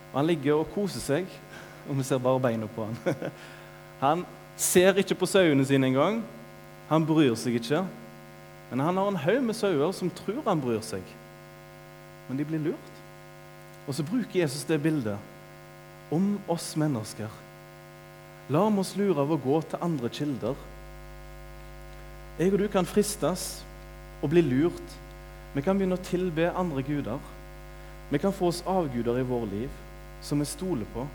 Og 0.10 0.18
han 0.18 0.28
ligger 0.32 0.64
og 0.64 0.72
koser 0.74 1.04
seg, 1.04 1.30
og 1.88 2.00
vi 2.00 2.08
ser 2.08 2.24
bare 2.26 2.42
beina 2.42 2.72
på 2.74 2.90
han. 2.90 2.98
han 4.06 4.26
ser 4.58 4.98
ikke 4.98 5.20
på 5.22 5.30
sauene 5.30 5.68
sine 5.68 5.92
engang. 5.92 6.24
Han 6.90 7.06
bryr 7.06 7.38
seg 7.38 7.60
ikke. 7.62 7.84
Men 8.72 8.82
han 8.82 8.98
har 8.98 9.14
en 9.14 9.22
haug 9.28 9.46
med 9.46 9.54
sauer 9.54 9.94
som 9.94 10.10
tror 10.10 10.42
han 10.50 10.62
bryr 10.62 10.82
seg. 10.82 11.06
Men 12.26 12.42
de 12.42 12.50
blir 12.50 12.66
lurt. 12.66 12.92
Og 13.86 13.94
så 13.94 14.02
bruker 14.02 14.42
Jesus 14.42 14.66
det 14.66 14.82
bildet 14.82 15.35
om 16.14 16.36
oss 16.52 16.74
mennesker. 16.76 17.30
La 18.50 18.62
oss 18.68 18.96
lure 18.98 19.22
av 19.24 19.32
å 19.34 19.40
gå 19.42 19.62
til 19.66 19.82
andre 19.82 20.10
kilder. 20.14 20.56
Jeg 22.38 22.54
og 22.54 22.60
du 22.60 22.68
kan 22.70 22.86
fristes 22.86 23.64
og 24.22 24.30
bli 24.34 24.44
lurt. 24.46 24.98
Vi 25.56 25.64
kan 25.66 25.78
begynne 25.80 25.98
å 25.98 26.06
tilbe 26.06 26.52
andre 26.54 26.84
guder. 26.86 27.22
Vi 28.12 28.20
kan 28.22 28.36
få 28.36 28.52
oss 28.52 28.64
avguder 28.70 29.22
i 29.22 29.26
vår 29.26 29.48
liv 29.54 29.80
som 30.22 30.42
vi 30.44 30.50
stoler 30.50 30.86
på. 30.94 31.08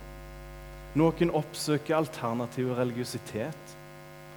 Noen 0.99 1.30
oppsøker 1.38 2.00
alternativ 2.00 2.73
religiøsitet 2.75 3.76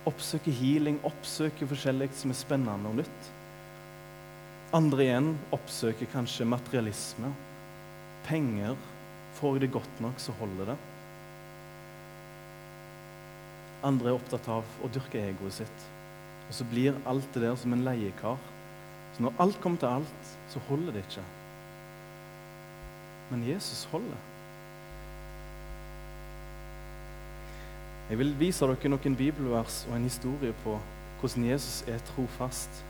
Oppsøker 0.03 0.51
healing, 0.51 0.97
oppsøker 1.07 1.69
forskjellig 1.69 2.09
som 2.19 2.33
er 2.33 2.35
spennende 2.35 2.89
og 2.89 2.97
nytt. 2.99 3.27
Andre 4.75 5.05
igjen 5.05 5.29
oppsøker 5.55 6.09
kanskje 6.11 6.47
materialisme. 6.49 7.29
Penger. 8.27 8.75
Får 9.39 9.55
jeg 9.55 9.65
det 9.65 9.73
godt 9.73 10.01
nok, 10.03 10.19
så 10.21 10.35
holder 10.39 10.73
det. 10.73 10.77
Andre 13.83 14.11
er 14.11 14.17
opptatt 14.17 14.47
av 14.47 14.67
å 14.83 14.89
dyrke 14.93 15.19
egoet 15.19 15.57
sitt. 15.59 15.87
Og 16.47 16.53
så 16.55 16.67
blir 16.69 16.99
alt 17.09 17.27
det 17.35 17.43
der 17.43 17.55
som 17.59 17.73
en 17.75 17.83
leiekar. 17.83 18.37
Så 19.15 19.25
når 19.25 19.41
alt 19.43 19.59
kommer 19.61 19.81
til 19.81 19.89
alt, 19.89 20.29
så 20.49 20.61
holder 20.69 20.95
det 20.95 21.03
ikke. 21.07 21.25
Men 23.31 23.43
Jesus 23.47 23.83
holder. 23.91 24.21
Jeg 28.09 28.19
vil 28.19 28.33
vise 28.39 28.67
dere 28.67 28.91
noen 28.91 29.15
bibelvers 29.17 29.83
og 29.89 29.95
en 29.97 30.07
historie 30.07 30.55
på 30.63 30.77
hvordan 31.21 31.45
Jesus 31.47 31.83
er 31.87 32.01
trofast. 32.13 32.83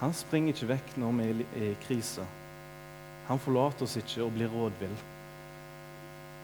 Han 0.00 0.14
springer 0.14 0.52
ikke 0.52 0.68
vekk 0.72 0.96
når 0.98 1.12
vi 1.18 1.28
er 1.30 1.68
i 1.70 1.74
krise. 1.86 2.26
Han 3.28 3.40
forlater 3.40 3.86
oss 3.86 3.94
ikke 3.96 4.24
og 4.24 4.34
blir 4.34 4.50
rådvill. 4.50 4.96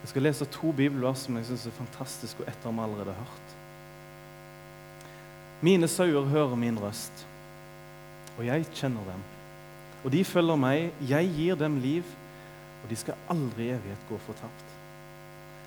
Jeg 0.01 0.13
skal 0.13 0.25
lese 0.25 0.49
to 0.49 0.73
bibelvers 0.73 1.27
som 1.27 1.37
jeg 1.37 1.49
syns 1.51 1.67
er 1.69 1.77
fantastiske, 1.77 2.43
og 2.43 2.49
ett 2.49 2.65
har 2.65 2.73
vi 2.73 2.85
allerede 2.85 3.17
hørt. 3.19 3.57
Mine 5.61 5.89
sauer 5.93 6.25
hører 6.25 6.57
min 6.57 6.79
røst, 6.81 7.27
og 8.39 8.47
jeg 8.47 8.65
kjenner 8.73 9.05
dem. 9.05 9.25
Og 10.05 10.13
de 10.15 10.25
følger 10.25 10.57
meg, 10.57 10.87
jeg 11.05 11.33
gir 11.37 11.59
dem 11.61 11.77
liv, 11.85 12.15
og 12.81 12.89
de 12.89 12.97
skal 12.97 13.19
aldri 13.29 13.67
i 13.69 13.75
evighet 13.75 14.09
gå 14.09 14.17
fortapt. 14.25 14.73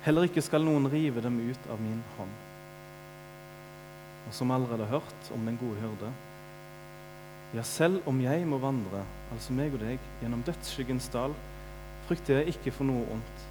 Heller 0.02 0.26
ikke 0.26 0.42
skal 0.42 0.66
noen 0.66 0.90
rive 0.90 1.22
dem 1.22 1.38
ut 1.46 1.70
av 1.70 1.78
min 1.80 2.02
hånd. 2.18 2.34
Og 4.26 4.34
som 4.34 4.50
allerede 4.50 4.90
hørt 4.90 5.32
om 5.36 5.46
den 5.46 5.60
gode 5.60 5.80
hyrde 5.80 6.12
Ja, 7.54 7.62
selv 7.62 8.02
om 8.10 8.18
jeg 8.18 8.46
må 8.50 8.58
vandre, 8.58 9.04
altså 9.30 9.54
meg 9.54 9.76
og 9.76 9.84
deg, 9.84 10.00
gjennom 10.18 10.40
dødsskyggens 10.42 11.06
dal, 11.12 11.36
frykter 12.08 12.40
jeg 12.40 12.56
ikke 12.56 12.72
for 12.74 12.88
noe 12.88 13.04
ondt. 13.14 13.44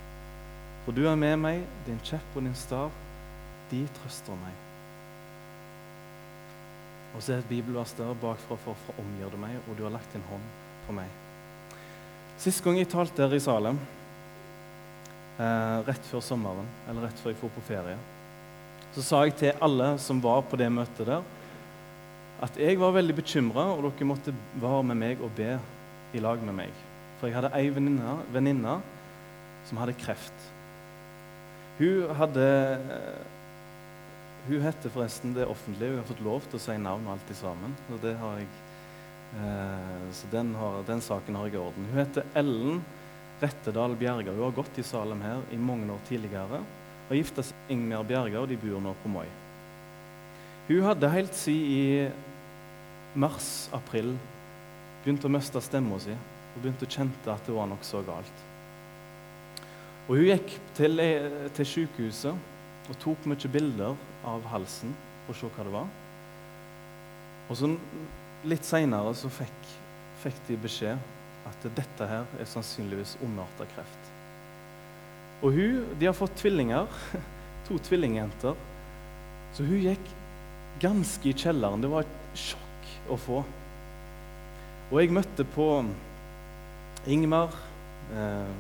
For 0.84 0.96
du 0.96 1.06
er 1.08 1.16
med 1.20 1.38
meg, 1.40 1.64
din 1.88 2.00
kjepp 2.04 2.36
og 2.36 2.44
din 2.44 2.56
stav, 2.58 2.92
de 3.72 3.82
trøster 4.00 4.36
meg. 4.42 4.56
Og 7.14 7.22
så 7.22 7.36
er 7.36 7.44
et 7.44 7.50
bibelvers 7.50 7.94
der 7.96 8.16
bakfra 8.20 8.58
for, 8.58 8.78
for 8.86 9.04
omgjør 9.04 9.36
det 9.36 9.42
meg, 9.42 9.60
og 9.68 9.78
du 9.78 9.86
har 9.86 9.94
lagt 9.94 10.16
din 10.16 10.26
hånd 10.28 10.48
på 10.88 10.96
meg. 10.98 11.12
Sist 12.42 12.64
gang 12.66 12.80
jeg 12.80 12.90
talte 12.92 13.24
her 13.24 13.36
i 13.38 13.42
Salem, 13.44 13.78
eh, 15.38 15.78
rett 15.88 16.10
før 16.10 16.24
sommeren, 16.26 16.68
eller 16.90 17.08
rett 17.08 17.22
før 17.22 17.32
jeg 17.32 17.40
dro 17.40 17.52
på 17.54 17.64
ferie, 17.70 17.96
så 18.94 19.06
sa 19.06 19.22
jeg 19.24 19.38
til 19.40 19.64
alle 19.64 19.94
som 20.02 20.20
var 20.22 20.44
på 20.50 20.58
det 20.60 20.68
møtet 20.74 21.08
der, 21.08 21.24
at 22.44 22.58
jeg 22.60 22.80
var 22.82 22.98
veldig 22.98 23.16
bekymra, 23.16 23.70
og 23.72 23.86
dere 23.86 24.10
måtte 24.10 24.34
være 24.60 24.84
med 24.90 25.00
meg 25.00 25.22
og 25.24 25.32
be 25.38 25.54
i 26.14 26.22
lag 26.22 26.42
med 26.44 26.58
meg. 26.58 26.82
For 27.20 27.30
jeg 27.30 27.38
hadde 27.38 27.54
ei 27.56 27.70
venninne 27.72 28.76
som 29.70 29.80
hadde 29.80 29.96
kreft. 30.02 30.50
Hun 31.78 32.16
hadde 32.20 32.48
Hun 34.48 34.60
heter 34.62 34.92
forresten 34.92 35.34
det 35.34 35.48
offentlige. 35.48 35.94
Hun 35.94 36.02
har 36.02 36.10
fått 36.10 36.26
lov 36.26 36.48
til 36.50 36.60
å 36.60 36.64
si 36.64 36.76
navn 36.78 37.06
og 37.08 37.14
alt 37.16 37.36
sammen. 37.40 37.76
Og 37.96 38.04
har 38.04 38.42
jeg, 38.42 38.50
eh, 39.40 40.02
så 40.12 40.28
den, 40.34 40.52
har, 40.60 40.82
den 40.88 41.02
saken 41.02 41.38
har 41.40 41.48
jeg 41.48 41.56
i 41.56 41.62
orden. 41.62 41.88
Hun 41.92 42.02
heter 42.02 42.28
Ellen 42.36 42.84
Rettedal 43.40 43.96
Bjerga. 43.96 44.36
Hun 44.36 44.44
har 44.44 44.58
gått 44.58 44.78
i 44.80 44.84
Salem 44.84 45.24
her 45.24 45.42
i 45.52 45.58
mange 45.58 45.88
år 45.94 46.04
tidligere. 46.10 46.60
Har 47.08 47.16
gifta 47.16 47.44
seg 47.44 47.56
med 47.56 47.78
Ingjerd 47.78 48.12
Bjerga, 48.12 48.44
og 48.44 48.52
de 48.52 48.60
bor 48.60 48.84
nå 48.84 48.94
på 49.00 49.16
Moi. 49.16 49.26
Hun 50.68 50.86
hadde 50.88 51.12
helt 51.12 51.36
siden 51.36 51.72
i 51.72 53.20
mars-april 53.20 54.14
begynt 55.04 55.26
å 55.28 55.32
miste 55.32 55.62
stemma 55.62 56.00
si 56.02 56.14
og 56.14 56.62
begynte 56.62 56.88
å 56.88 56.94
kjente 56.94 57.32
at 57.34 57.44
det 57.48 57.56
var 57.56 57.68
noe 57.70 57.86
så 57.86 58.04
galt. 58.06 58.44
Og 60.08 60.18
Hun 60.18 60.28
gikk 60.28 60.58
til, 60.76 61.00
til 61.56 61.70
sykehuset 61.70 62.90
og 62.92 62.98
tok 63.00 63.28
mye 63.30 63.52
bilder 63.52 63.96
av 64.28 64.44
halsen 64.52 64.92
for 65.24 65.32
å 65.32 65.38
se 65.40 65.52
hva 65.56 65.64
det 65.68 65.76
var. 65.76 65.94
Og 67.50 67.60
så 67.60 67.72
Litt 68.44 68.66
seinere 68.68 69.14
så 69.16 69.30
fikk, 69.32 69.68
fikk 70.20 70.40
de 70.50 70.58
beskjed 70.60 71.00
at 71.48 71.68
dette 71.78 72.08
her 72.10 72.26
er 72.36 72.50
sannsynligvis 72.52 73.14
ondarta 73.24 73.64
kreft. 73.72 74.10
Og 75.44 75.56
hun, 75.56 75.86
De 76.00 76.10
har 76.10 76.18
fått 76.18 76.36
tvillinger, 76.42 76.92
to 77.70 77.80
tvillingjenter. 77.88 78.60
Så 79.56 79.64
hun 79.64 79.80
gikk 79.80 80.12
ganske 80.84 81.30
i 81.30 81.36
kjelleren. 81.40 81.84
Det 81.84 81.92
var 81.92 82.04
et 82.04 82.40
sjokk 82.40 82.92
å 83.12 83.20
få. 83.20 83.40
Og 84.92 85.00
jeg 85.00 85.16
møtte 85.16 85.48
på 85.56 85.68
Ingmar. 87.08 87.56
Eh, 88.12 88.52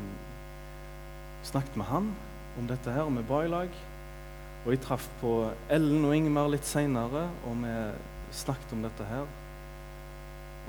snakket 1.43 1.77
med 1.79 1.89
han 1.89 2.09
om 2.59 2.67
dette 2.69 2.93
her, 2.93 3.07
og 3.07 3.15
vi 3.17 3.27
ba 3.27 3.43
i 3.43 3.51
lag. 3.51 3.77
Og 4.63 4.71
jeg 4.71 4.81
traff 4.85 5.07
på 5.19 5.31
Ellen 5.73 6.05
og 6.07 6.15
Ingmar 6.15 6.51
litt 6.51 6.67
seinere, 6.67 7.27
og 7.47 7.63
vi 7.63 7.73
snakket 8.33 8.75
om 8.75 8.83
dette 8.85 9.07
her. 9.09 9.25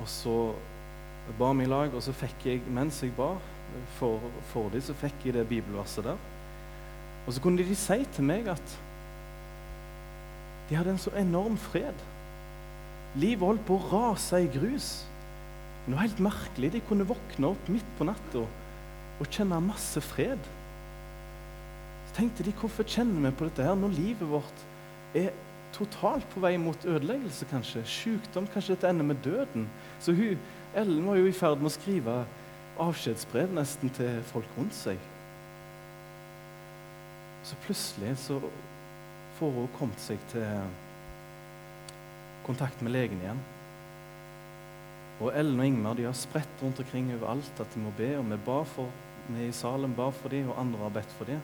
Og 0.03 0.07
så 0.11 0.37
ba 1.39 1.51
vi 1.55 1.65
i 1.65 1.69
lag, 1.71 1.93
og 1.95 2.03
så 2.03 2.13
fikk 2.15 2.47
jeg, 2.49 2.63
mens 2.67 3.01
jeg 3.03 3.15
ba 3.17 3.33
for, 3.97 4.23
for 4.51 4.69
dem, 4.73 4.83
så 4.83 4.95
fikk 4.97 5.25
jeg 5.25 5.37
det 5.37 5.47
bibelverset 5.49 6.09
der. 6.09 6.19
Og 7.25 7.33
så 7.33 7.41
kunne 7.41 7.63
de 7.65 7.77
si 7.77 8.03
til 8.13 8.27
meg 8.27 8.51
at 8.51 8.81
De 10.69 10.73
hadde 10.73 10.95
en 10.95 11.01
så 11.01 11.11
enorm 11.13 11.57
fred. 11.61 11.99
Livet 13.21 13.45
holdt 13.45 13.65
på 13.67 13.75
å 13.77 13.89
rase 13.91 14.39
i 14.41 14.47
grus. 14.49 14.87
Noe 15.85 16.01
helt 16.01 16.17
merkelig. 16.25 16.71
De 16.73 16.81
kunne 16.89 17.05
våkne 17.05 17.51
opp 17.51 17.69
midt 17.69 17.91
på 17.99 18.07
natta 18.09 18.41
og 18.41 19.29
kjenne 19.29 19.59
masse 19.61 20.01
fred. 20.01 20.41
Tenkte 22.15 22.45
de, 22.47 22.53
hvorfor 22.55 22.87
kjenner 22.87 23.25
vi 23.27 23.35
på 23.35 23.49
dette 23.49 23.65
her 23.65 23.75
når 23.75 23.97
livet 23.97 24.29
vårt 24.29 24.61
er 25.19 25.33
totalt 25.75 26.27
på 26.31 26.39
vei 26.39 26.53
mot 26.61 26.85
ødeleggelse, 26.87 27.47
kanskje? 27.51 27.83
Sykdom, 27.83 28.47
kanskje 28.53 28.77
dette 28.77 28.87
ender 28.89 29.07
med 29.09 29.19
døden? 29.23 29.67
Så 29.99 30.15
hun, 30.15 30.39
Ellen 30.75 31.07
var 31.07 31.19
jo 31.19 31.27
i 31.27 31.35
ferd 31.35 31.59
med 31.59 31.71
å 31.71 31.75
skrive 31.75 32.21
avskjedsbrev 32.79 33.51
nesten 33.55 33.91
til 33.95 34.21
folk 34.31 34.47
rundt 34.57 34.75
seg. 34.75 35.01
Så 37.45 37.59
plutselig 37.65 38.15
så 38.23 38.39
får 39.35 39.51
hun 39.57 39.67
kommet 39.75 39.99
seg 40.01 40.23
til 40.31 40.47
kontakt 42.47 42.79
med 42.83 42.95
legen 42.95 43.19
igjen. 43.19 43.43
Og 45.23 45.31
Ellen 45.35 45.59
og 45.59 45.67
Ingmar 45.67 45.99
de 45.99 46.07
har 46.07 46.15
spredt 46.17 46.63
rundt 46.63 46.79
omkring 46.83 47.11
overalt 47.15 47.59
at 47.59 47.75
de 47.75 47.83
må 47.83 47.91
be. 47.97 48.13
og 48.17 48.25
Vi 48.31 48.39
ba 48.47 48.57
for, 48.67 48.91
vi 49.27 49.47
i 49.47 49.51
Salem 49.55 49.95
ba 49.95 50.09
for 50.15 50.31
dem, 50.31 50.49
og 50.49 50.59
andre 50.59 50.83
har 50.83 50.97
bedt 50.97 51.15
for 51.19 51.31
dem. 51.31 51.43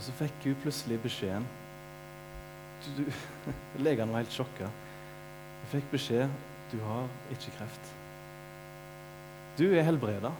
Og 0.00 0.04
så 0.06 0.14
fikk 0.16 0.46
hun 0.46 0.60
plutselig 0.62 0.96
beskjeden 1.02 1.44
du, 2.80 3.02
du, 3.02 3.08
Legene 3.84 4.14
var 4.14 4.22
helt 4.22 4.32
sjokka. 4.32 4.70
Hun 5.60 5.68
fikk 5.74 5.90
beskjed 5.92 6.30
du 6.70 6.78
har 6.86 7.04
ikke 7.34 7.52
kreft. 7.58 7.92
Du 9.58 9.66
er 9.74 9.84
helbreda. 9.84 10.30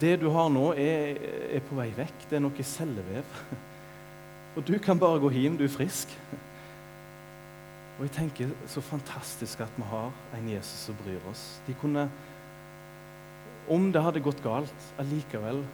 Det 0.00 0.14
du 0.22 0.30
har 0.32 0.48
nå, 0.48 0.70
er, 0.80 1.20
er, 1.50 1.64
på 1.68 1.76
vei 1.76 1.90
vekk. 1.98 2.24
Det 2.30 2.38
er 2.38 2.44
noe 2.46 2.68
cellevev. 2.72 3.38
Og 4.56 4.64
du 4.64 4.78
kan 4.80 4.96
bare 4.96 5.20
gå 5.20 5.34
hjem, 5.36 5.60
du 5.60 5.66
er 5.66 5.76
frisk. 5.76 6.16
Og 7.98 8.06
jeg 8.06 8.14
tenker 8.16 8.56
så 8.72 8.80
fantastisk 8.80 9.60
at 9.66 9.76
vi 9.76 9.90
har 9.92 10.08
en 10.38 10.52
Jesus 10.54 10.86
som 10.88 10.96
bryr 11.02 11.28
oss. 11.28 11.48
De 11.68 11.76
kunne, 11.76 12.08
Om 13.68 13.90
det 13.92 14.08
hadde 14.08 14.24
gått 14.24 14.40
galt, 14.40 14.92
allikevel 15.02 15.66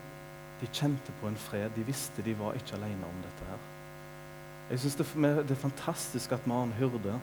De 0.62 0.70
kjente 0.70 1.12
på 1.20 1.28
en 1.28 1.36
fred. 1.36 1.70
De 1.76 1.84
visste 1.84 2.22
de 2.22 2.34
var 2.38 2.54
ikke 2.54 2.76
alene 2.78 3.08
om 3.08 3.22
dette 3.24 3.48
her. 3.50 3.62
Jeg 4.70 4.78
synes 4.78 4.94
det, 4.94 5.06
det 5.48 5.50
er 5.50 5.64
fantastisk 5.68 6.32
at 6.32 6.44
vi 6.46 6.52
har 6.54 6.62
en 6.68 6.76
hyrde. 6.78 7.18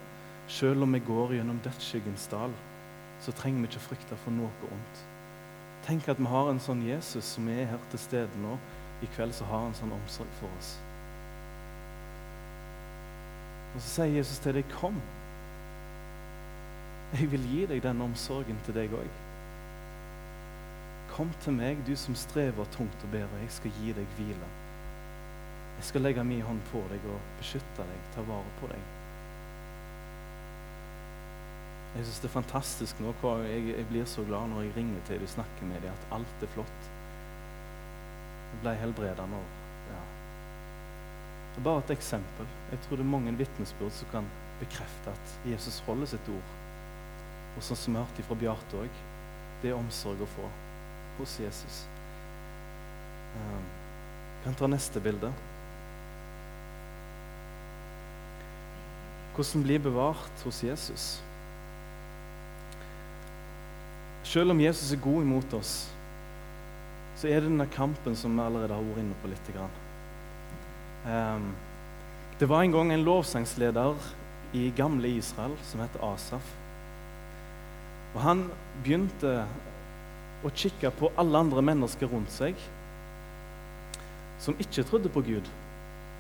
Selv 0.48 0.84
om 0.84 0.94
vi 0.94 1.00
går 1.00 1.34
gjennom 1.38 1.62
dødsskyggens 1.64 2.28
dal, 2.28 2.52
så 3.22 3.32
trenger 3.32 3.62
vi 3.62 3.72
ikke 3.72 3.86
frykte 3.86 4.18
for 4.18 4.34
noe 4.34 4.52
ondt. 4.72 5.06
Tenk 5.86 6.08
at 6.10 6.20
vi 6.20 6.28
har 6.28 6.50
en 6.52 6.60
sånn 6.60 6.82
Jesus 6.84 7.36
som 7.36 7.48
er 7.50 7.70
her 7.72 7.88
til 7.92 8.02
stede 8.02 8.44
nå. 8.44 8.58
I 9.02 9.08
kveld 9.16 9.34
så 9.34 9.48
har 9.48 9.64
han 9.64 9.78
sånn 9.78 9.94
omsorg 9.96 10.32
for 10.42 10.52
oss. 10.60 10.74
Og 13.76 13.82
så 13.82 13.88
sier 13.88 14.18
Jesus 14.18 14.40
til 14.40 14.54
deg, 14.54 14.66
'Kom. 14.70 15.02
Jeg 17.14 17.32
vil 17.32 17.48
gi 17.48 17.66
deg 17.66 17.84
den 17.84 18.02
omsorgen 18.02 18.58
til 18.66 18.74
deg 18.74 18.92
òg.' 18.92 19.29
Kom 21.20 21.34
til 21.44 21.52
meg, 21.52 21.82
du 21.84 21.98
som 22.00 22.16
strever 22.16 22.68
tungt 22.72 23.02
og 23.04 23.10
bedre. 23.12 23.42
jeg 23.42 23.52
skal 23.52 23.72
gi 23.76 23.92
deg 23.92 24.12
hvile. 24.16 24.50
Jeg 25.76 25.88
skal 25.90 26.06
legge 26.06 26.24
min 26.24 26.46
hånd 26.48 26.62
på 26.70 26.80
deg 26.88 27.08
og 27.12 27.26
beskytte 27.42 27.88
deg, 27.90 28.06
ta 28.14 28.24
vare 28.24 28.54
på 28.62 28.70
deg. 28.72 28.86
Jeg 31.98 32.06
syns 32.06 32.22
det 32.24 32.30
er 32.30 32.34
fantastisk 32.38 33.02
nå. 33.04 33.12
Jeg, 33.50 33.66
jeg, 33.68 33.88
blir 33.90 34.08
så 34.08 34.24
glad 34.30 34.48
når 34.54 34.64
jeg 34.64 34.78
ringer 34.78 35.04
til 35.10 35.20
dem 35.20 35.28
og 35.28 35.34
snakker 35.34 35.68
med 35.74 35.84
dem, 35.84 35.98
at 36.00 36.16
alt 36.20 36.48
er 36.48 36.54
flott. 36.54 36.88
Jeg 38.54 38.64
ble 38.64 38.76
helbreda 38.86 39.28
nå. 39.28 39.44
Ja. 39.90 40.00
Det 41.50 41.60
er 41.60 41.68
bare 41.68 41.84
et 41.84 41.94
eksempel. 41.98 42.56
Jeg 42.72 42.82
tror 42.86 42.96
det 42.96 43.08
er 43.10 43.12
mange 43.18 43.36
vitnesbyrd 43.44 43.92
som 44.00 44.14
kan 44.16 44.32
bekrefte 44.64 45.18
at 45.20 45.36
Jesus 45.52 45.84
holder 45.90 46.14
sitt 46.16 46.32
ord. 46.32 46.58
Og 47.58 47.62
sånn 47.68 47.84
som 47.84 48.00
vi 48.00 48.06
hørte 48.06 48.28
fra 48.32 48.42
Bjarte 48.46 48.84
òg, 48.86 49.06
det 49.60 49.74
er 49.74 49.80
omsorg 49.84 50.24
å 50.24 50.32
få 50.38 50.48
hos 51.20 51.38
Jesus. 51.40 51.84
Um, 53.36 53.64
kan 54.44 54.56
ta 54.56 54.68
neste 54.68 55.02
bilde. 55.04 55.32
Hvordan 59.36 59.64
bli 59.64 59.78
bevart 59.80 60.44
hos 60.44 60.64
Jesus? 60.64 61.08
Selv 64.24 64.52
om 64.52 64.62
Jesus 64.62 64.92
er 64.92 65.00
god 65.04 65.24
imot 65.24 65.54
oss, 65.54 65.74
så 67.20 67.28
er 67.28 67.40
det 67.40 67.50
denne 67.50 67.68
kampen 67.72 68.16
som 68.16 68.36
vi 68.36 68.44
allerede 68.44 68.76
har 68.76 68.84
vært 68.84 69.04
inne 69.04 69.16
på 69.22 69.32
litt. 69.32 69.52
Um, 71.08 71.52
det 72.40 72.48
var 72.48 72.64
en 72.64 72.76
gang 72.76 72.92
en 72.94 73.04
lovsangsleder 73.04 73.96
i 74.54 74.70
gamle 74.76 75.12
Israel 75.20 75.56
som 75.68 75.82
het 75.84 75.98
Asaf. 76.04 76.54
Og 78.16 78.22
Han 78.22 78.46
begynte 78.84 79.46
å 80.44 80.52
kikke 80.56 80.92
på 80.96 81.12
alle 81.20 81.42
andre 81.44 81.64
mennesker 81.66 82.08
rundt 82.12 82.32
seg 82.32 82.60
som 84.40 84.56
ikke 84.60 84.86
trodde 84.88 85.12
på 85.12 85.22
Gud. 85.22 85.48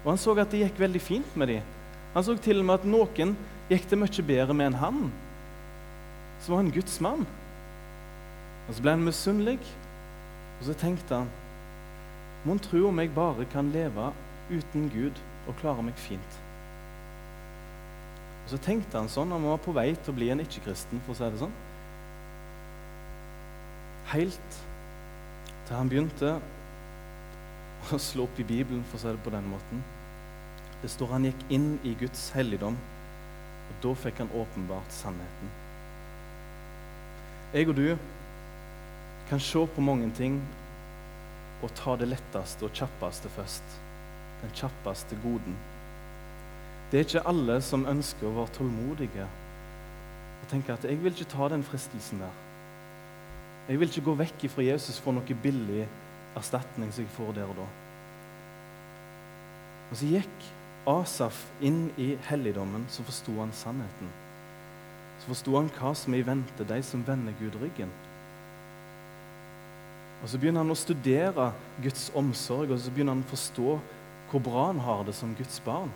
Og 0.03 0.12
Han 0.12 0.19
så 0.19 0.36
at 0.38 0.51
det 0.51 0.63
gikk 0.63 0.79
veldig 0.79 1.01
fint 1.01 1.36
med 1.36 1.47
dem. 1.47 1.67
Han 2.13 2.23
så 2.23 2.36
til 2.38 2.60
og 2.60 2.65
med 2.65 2.79
at 2.79 2.88
noen 2.88 3.36
gikk 3.69 3.89
det 3.89 3.99
mye 3.99 4.25
bedre 4.25 4.55
med 4.55 4.71
enn 4.71 4.79
han, 4.82 5.12
som 6.41 6.55
var 6.55 6.63
en 6.63 6.73
Guds 6.73 6.99
mann. 7.03 7.25
Og 8.67 8.75
Så 8.75 8.82
ble 8.82 8.95
han 8.95 9.05
misunnelig, 9.05 9.60
og 10.60 10.67
så 10.67 10.73
tenkte 10.73 11.23
han 11.23 11.29
Mon 12.45 12.60
tro 12.60 12.86
om 12.88 12.99
jeg 13.01 13.12
bare 13.12 13.45
kan 13.51 13.71
leve 13.71 14.12
uten 14.49 14.88
Gud 14.93 15.17
og 15.47 15.58
klare 15.60 15.84
meg 15.84 15.97
fint. 15.99 16.38
Og 18.45 18.53
Så 18.53 18.60
tenkte 18.63 18.97
han 18.97 19.12
sånn, 19.12 19.32
han 19.32 19.43
var 19.43 19.60
på 19.62 19.75
vei 19.75 19.91
til 19.95 20.13
å 20.13 20.15
bli 20.15 20.29
en 20.32 20.39
ikke-kristen, 20.39 21.01
for 21.05 21.13
å 21.13 21.19
si 21.19 21.27
det 21.27 21.41
sånn. 21.41 21.58
Helt 24.10 24.56
til 25.67 25.76
han 25.78 25.89
begynte 25.89 26.32
å 27.93 27.98
slå 28.02 28.26
opp 28.26 28.39
i 28.41 28.45
Bibelen, 28.48 28.82
for 28.89 28.98
å 28.98 29.02
si 29.04 29.12
det 29.13 29.22
på 29.22 29.34
den 29.34 29.50
måten. 29.52 29.84
Det 30.82 30.89
står 30.89 31.12
han 31.13 31.28
gikk 31.28 31.43
inn 31.54 31.67
i 31.86 31.93
Guds 32.00 32.24
helligdom, 32.34 32.78
og 33.69 33.84
da 33.84 33.91
fikk 34.02 34.24
han 34.24 34.34
åpenbart 34.34 34.95
sannheten. 34.95 35.54
Jeg 37.54 37.69
og 37.69 37.78
du 37.78 37.86
kan 39.30 39.41
se 39.41 39.62
på 39.76 39.86
mange 39.86 40.10
ting 40.17 40.41
og 41.62 41.74
ta 41.78 41.93
det 42.00 42.10
letteste 42.10 42.65
og 42.65 42.74
kjappeste 42.74 43.30
først. 43.38 43.80
Den 44.41 44.58
kjappeste 44.58 45.22
goden. 45.22 45.58
Det 46.89 46.98
er 46.98 47.06
ikke 47.06 47.28
alle 47.30 47.62
som 47.62 47.86
ønsker 47.89 48.26
å 48.26 48.38
være 48.39 48.58
tålmodige 48.58 49.26
og 50.39 50.45
tenker 50.50 50.74
at 50.74 50.84
'jeg 50.84 51.04
vil 51.04 51.13
ikke 51.13 51.36
ta 51.38 51.50
den 51.50 51.63
fristelsen 51.63 52.22
der'. 52.26 52.48
Jeg 53.69 53.77
vil 53.77 53.91
ikke 53.91 54.08
gå 54.08 54.15
vekk 54.17 54.47
fra 54.49 54.65
Jesus 54.65 54.97
for 54.97 55.13
noe 55.13 55.41
billig 55.43 55.84
erstatning 56.38 56.89
som 56.89 57.05
jeg 57.05 57.13
får 57.13 57.36
der 57.38 57.51
og 57.51 57.60
da. 57.60 57.67
Og 59.89 59.99
så 59.99 60.10
gikk 60.10 60.47
Asaf 60.89 61.43
inn 61.62 61.89
i 62.01 62.15
helligdommen, 62.29 62.88
så 62.89 63.05
forsto 63.05 63.36
han 63.38 63.53
sannheten. 63.53 64.10
Så 65.19 65.29
forsto 65.29 65.53
han 65.58 65.69
hva 65.75 65.93
som 65.97 66.15
er 66.15 66.23
i 66.23 66.25
vente 66.25 66.65
de 66.65 66.79
som 66.86 67.03
vender 67.05 67.36
Gud 67.38 67.60
ryggen. 67.62 67.91
Og 70.23 70.27
Så 70.29 70.38
begynner 70.38 70.65
han 70.65 70.73
å 70.73 70.75
studere 70.75 71.51
Guds 71.79 72.10
omsorg 72.17 72.73
og 72.73 72.79
så 72.82 72.91
begynner 72.91 73.15
han 73.15 73.23
å 73.23 73.32
forstå 73.32 73.77
hvor 74.29 74.43
bra 74.43 74.65
han 74.67 74.82
har 74.84 75.05
det 75.08 75.15
som 75.15 75.36
Guds 75.38 75.62
barn. 75.63 75.91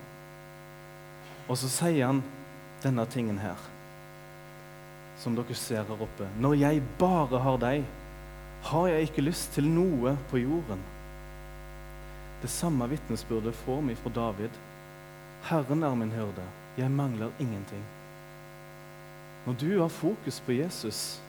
Og 1.49 1.57
så 1.59 1.67
sier 1.69 2.05
han 2.07 2.21
denne 2.85 3.03
tingen 3.11 3.41
her, 3.41 3.59
som 5.23 5.35
dere 5.37 5.55
ser 5.55 5.85
her 5.87 6.03
oppe. 6.03 6.27
Når 6.43 6.57
jeg 6.59 6.83
bare 6.99 7.39
har 7.39 7.59
deg, 7.61 7.85
har 8.63 8.87
jeg 8.91 9.07
ikke 9.07 9.25
lyst 9.25 9.55
til 9.55 9.67
noe 9.67 10.15
på 10.31 10.41
jorden. 10.43 10.83
Det 12.43 12.51
samme 12.51 12.89
vitnesbyrdet 12.91 13.55
får 13.63 13.81
vi 13.87 13.95
fra 13.95 14.11
David. 14.15 14.61
Herren 15.47 15.83
er 15.83 15.95
min 15.95 16.11
hyrde, 16.11 16.45
jeg 16.77 16.91
mangler 16.91 17.31
ingenting. 17.39 17.83
Når 19.45 19.59
du 19.59 19.69
har 19.81 19.91
fokus 19.91 20.39
på 20.45 20.55
Jesus, 20.55 21.19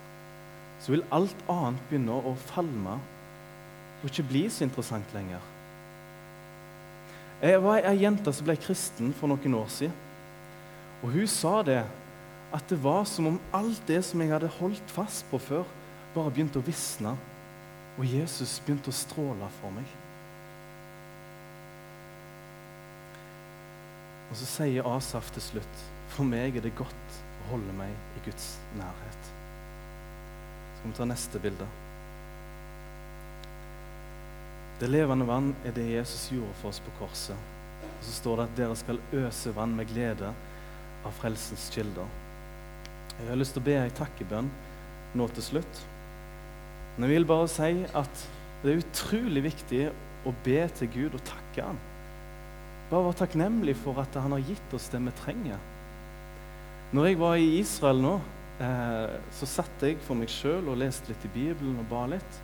så 0.81 0.93
vil 0.93 1.07
alt 1.15 1.37
annet 1.51 1.83
begynne 1.89 2.15
å 2.15 2.35
falme 2.51 2.99
og 4.03 4.11
ikke 4.11 4.27
bli 4.29 4.45
så 4.53 4.67
interessant 4.67 5.15
lenger. 5.15 5.43
Jeg 7.43 7.63
var 7.65 7.87
ei 7.89 7.97
jente 8.03 8.33
som 8.33 8.47
ble 8.47 8.57
kristen 8.61 9.15
for 9.17 9.31
noen 9.31 9.57
år 9.59 9.71
siden. 9.73 9.95
Og 11.03 11.13
hun 11.13 11.27
sa 11.29 11.59
det 11.67 11.83
at 12.55 12.71
det 12.71 12.79
var 12.85 13.03
som 13.11 13.27
om 13.33 13.41
alt 13.57 13.83
det 13.89 13.99
som 14.07 14.21
jeg 14.23 14.31
hadde 14.31 14.53
holdt 14.61 14.93
fast 14.95 15.27
på 15.31 15.41
før, 15.43 15.67
bare 16.15 16.31
begynte 16.31 16.61
å 16.61 16.67
visne, 16.67 17.17
og 17.99 18.07
Jesus 18.07 18.61
begynte 18.63 18.93
å 18.93 18.95
stråle 18.95 19.49
for 19.59 19.75
meg. 19.75 19.89
Og 24.31 24.39
så 24.39 24.47
sier 24.51 24.87
Asaf 24.87 25.33
til 25.35 25.43
slutt, 25.51 25.83
for 26.15 26.27
meg 26.27 26.57
er 26.59 26.65
det 26.65 26.77
godt 26.79 27.19
å 27.43 27.51
holde 27.53 27.75
meg 27.77 27.91
i 28.19 28.23
Guds 28.29 28.55
nærhet. 28.79 29.33
Vi 30.85 30.93
ta 30.93 31.07
neste 31.09 31.41
bilde. 31.41 31.67
Det 34.79 34.91
levende 34.91 35.27
vann 35.27 35.55
er 35.65 35.73
det 35.73 35.87
Jesus 35.87 36.29
gjorde 36.35 36.59
for 36.61 36.71
oss 36.75 36.83
på 36.85 36.93
korset. 36.99 37.53
Og 37.87 38.03
så 38.05 38.19
står 38.19 38.37
det 38.37 38.45
at 38.45 38.59
dere 38.59 38.77
skal 38.77 39.01
øse 39.23 39.55
vann 39.57 39.73
med 39.79 39.89
glede 39.89 40.35
av 41.05 41.17
frelsens 41.23 41.71
kilder. 41.73 42.11
Jeg 43.21 43.31
har 43.31 43.39
lyst 43.39 43.55
til 43.55 43.63
å 43.63 43.67
be 43.69 43.75
ei 43.79 43.91
takkebønn 43.95 44.49
nå 45.15 45.27
til 45.37 45.47
slutt. 45.47 45.83
Men 46.97 47.07
jeg 47.07 47.19
vil 47.19 47.29
bare 47.29 47.51
si 47.51 47.85
at 47.95 48.25
det 48.63 48.73
er 48.73 48.83
utrolig 48.83 49.43
viktig 49.45 49.83
å 50.27 50.33
be 50.45 50.61
til 50.79 50.91
Gud 50.95 51.17
og 51.19 51.23
takke 51.27 51.67
Han. 51.69 51.79
Bare 52.91 53.07
være 53.09 53.21
takknemlig 53.23 53.77
for 53.81 53.99
at 54.03 54.19
Han 54.19 54.35
har 54.35 54.45
gitt 54.47 54.77
oss 54.77 54.91
det 54.93 55.03
vi 55.05 55.15
trenger. 55.21 55.63
Når 56.95 57.09
jeg 57.09 57.21
var 57.21 57.39
i 57.39 57.49
Israel 57.59 58.03
nå, 58.03 58.15
eh, 58.63 59.15
så 59.35 59.49
satt 59.51 59.83
jeg 59.83 59.99
for 60.07 60.19
meg 60.19 60.31
sjøl 60.31 60.69
og 60.71 60.79
leste 60.83 61.11
litt 61.11 61.27
i 61.27 61.33
Bibelen 61.35 61.79
og 61.83 61.89
ba 61.91 62.05
litt. 62.11 62.41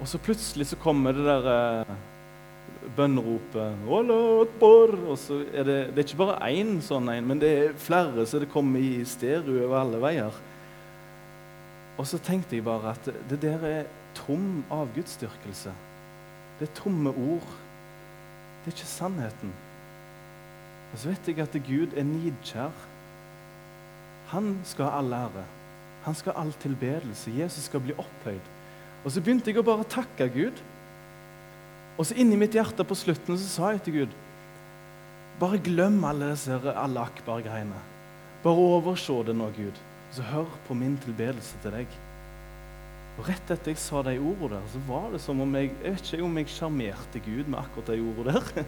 Og 0.00 0.08
så 0.08 0.20
plutselig 0.20 0.68
så 0.72 0.80
kommer 0.80 1.16
det 1.16 1.24
der 1.24 1.48
eh, 1.52 1.94
bønneropet 2.96 3.88
Og 3.88 5.18
så 5.20 5.40
er 5.52 5.64
det, 5.64 5.78
det 5.94 6.02
er 6.02 6.08
ikke 6.08 6.22
bare 6.24 6.50
én 6.50 6.80
sånn 6.84 7.08
en, 7.12 7.28
men 7.28 7.40
det 7.42 7.50
er 7.52 7.76
flere, 7.78 8.26
så 8.26 8.40
det 8.42 8.50
kommer 8.52 8.80
i 8.80 9.04
stereo 9.04 9.64
over 9.66 9.78
alle 9.80 10.00
veier. 10.02 10.40
Og 11.96 12.06
så 12.08 12.18
tenkte 12.20 12.56
jeg 12.56 12.64
bare 12.64 12.92
at 12.92 13.08
det 13.30 13.40
der 13.42 13.62
er 13.64 13.84
tom 14.16 14.64
avgudsdyrkelse. 14.72 15.72
Det 16.58 16.68
er 16.68 16.74
tomme 16.76 17.10
ord. 17.10 17.48
Det 18.64 18.72
er 18.72 18.76
ikke 18.76 18.90
sannheten. 18.90 19.52
Og 20.92 20.98
så 20.98 21.08
vet 21.12 21.28
jeg 21.28 21.40
at 21.44 21.56
Gud 21.66 21.96
er 21.96 22.04
nidkjær. 22.04 22.84
Han 24.32 24.58
skal 24.64 24.90
ha 24.90 24.98
all 24.98 25.12
ære. 25.12 25.44
Han 26.04 26.14
skal 26.14 26.32
ha 26.32 26.42
all 26.42 26.52
tilbedelse. 26.52 27.32
Jesus 27.38 27.68
skal 27.68 27.80
bli 27.80 27.96
opphøyd. 27.98 28.52
Og 29.04 29.12
så 29.12 29.20
begynte 29.20 29.50
jeg 29.50 29.60
å 29.60 29.66
bare 29.66 29.86
takke 29.90 30.28
Gud. 30.34 30.62
Og 31.96 32.04
så 32.04 32.16
inni 32.20 32.36
mitt 32.36 32.54
hjerte 32.56 32.84
på 32.84 32.96
slutten 32.98 33.38
så 33.40 33.48
sa 33.48 33.72
jeg 33.74 33.84
til 33.86 34.00
Gud 34.00 34.16
Bare 35.40 35.60
glem 35.60 35.98
alle 36.08 36.30
disse 36.32 36.56
alle 36.72 37.02
akbar-greiene. 37.02 37.76
Bare 38.40 38.68
overse 38.76 39.18
det 39.26 39.34
nå, 39.36 39.50
Gud. 39.52 39.80
Så 40.16 40.24
hør 40.24 40.48
på 40.64 40.74
min 40.74 40.94
tilbedelse 41.04 41.58
til 41.60 41.74
deg. 41.76 41.96
Og 43.18 43.28
Rett 43.28 43.50
etter 43.52 43.72
jeg 43.72 43.80
sa 43.80 44.00
de 44.04 44.14
ordene 44.16 44.54
der, 44.54 44.70
så 44.72 44.80
var 44.88 45.10
det 45.12 45.20
som 45.24 45.40
om 45.40 45.54
jeg 45.56 45.74
Jeg 45.82 45.92
vet 45.92 46.12
ikke 46.12 46.24
om 46.24 46.38
jeg 46.40 46.52
sjarmerte 46.52 47.20
Gud 47.24 47.50
med 47.52 47.58
akkurat 47.60 47.92
de 47.92 48.00
ordene 48.00 48.40
der. 48.40 48.64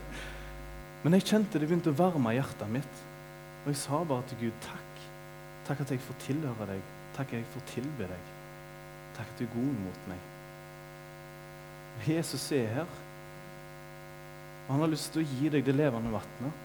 Men 1.03 1.17
jeg 1.17 1.29
kjente 1.31 1.61
det 1.61 1.69
begynte 1.69 1.93
å 1.95 1.99
varme 1.99 2.37
hjertet 2.37 2.73
mitt. 2.77 3.03
Og 3.65 3.73
jeg 3.73 3.81
sa 3.81 4.05
bare 4.05 4.29
til 4.29 4.45
Gud 4.45 4.63
takk. 4.65 5.03
Takk 5.69 5.85
at 5.85 5.97
jeg 5.97 6.05
får 6.05 6.21
tilhøre 6.27 6.71
deg. 6.75 6.87
Takk 7.17 7.33
at 7.33 7.41
jeg 7.41 7.51
får 7.55 7.69
tilbe 7.73 8.13
deg. 8.13 8.33
Takk 9.17 9.33
at 9.33 9.41
du 9.41 9.45
er 9.49 9.55
god 9.57 9.77
mot 9.85 10.09
meg. 10.13 10.33
Jesus 12.09 12.51
er 12.53 12.69
her. 12.77 12.99
Og 14.69 14.75
Han 14.75 14.85
har 14.85 14.93
lyst 14.93 15.13
til 15.13 15.25
å 15.25 15.29
gi 15.29 15.49
deg 15.49 15.65
det 15.65 15.75
levende 15.75 16.13
vannet. 16.13 16.65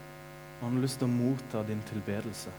Og 0.64 0.70
han 0.70 0.78
har 0.78 0.84
lyst 0.86 1.02
til 1.02 1.10
å 1.10 1.12
motta 1.12 1.64
din 1.68 1.82
tilbedelse. 1.90 2.52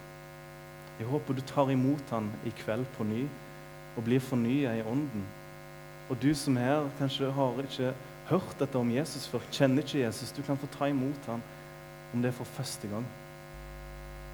Jeg 0.99 1.09
håper 1.09 1.35
du 1.35 1.41
tar 1.49 1.71
imot 1.73 2.11
han 2.13 2.29
i 2.45 2.53
kveld 2.59 2.85
på 2.99 3.07
ny 3.09 3.23
og 3.97 4.05
blir 4.05 4.21
fornya 4.21 4.75
i 4.77 4.83
ånden. 4.85 5.25
Og 6.13 6.19
du 6.21 6.35
som 6.37 6.59
er 6.61 6.69
her, 6.69 6.91
kanskje 6.99 7.33
har 7.33 7.63
ikke 7.63 7.95
hørt 8.29 8.59
dette 8.61 8.79
om 8.79 8.93
Jesus 8.93 9.25
før, 9.31 9.47
kjenner 9.53 9.81
ikke 9.81 10.03
Jesus, 10.03 10.33
du 10.37 10.43
kan 10.45 10.61
få 10.61 10.69
ta 10.77 10.91
imot 10.93 11.31
han 11.31 11.41
om 12.13 12.23
det 12.23 12.29
er 12.29 12.37
for 12.37 12.57
første 12.59 12.91
gang. 12.93 13.07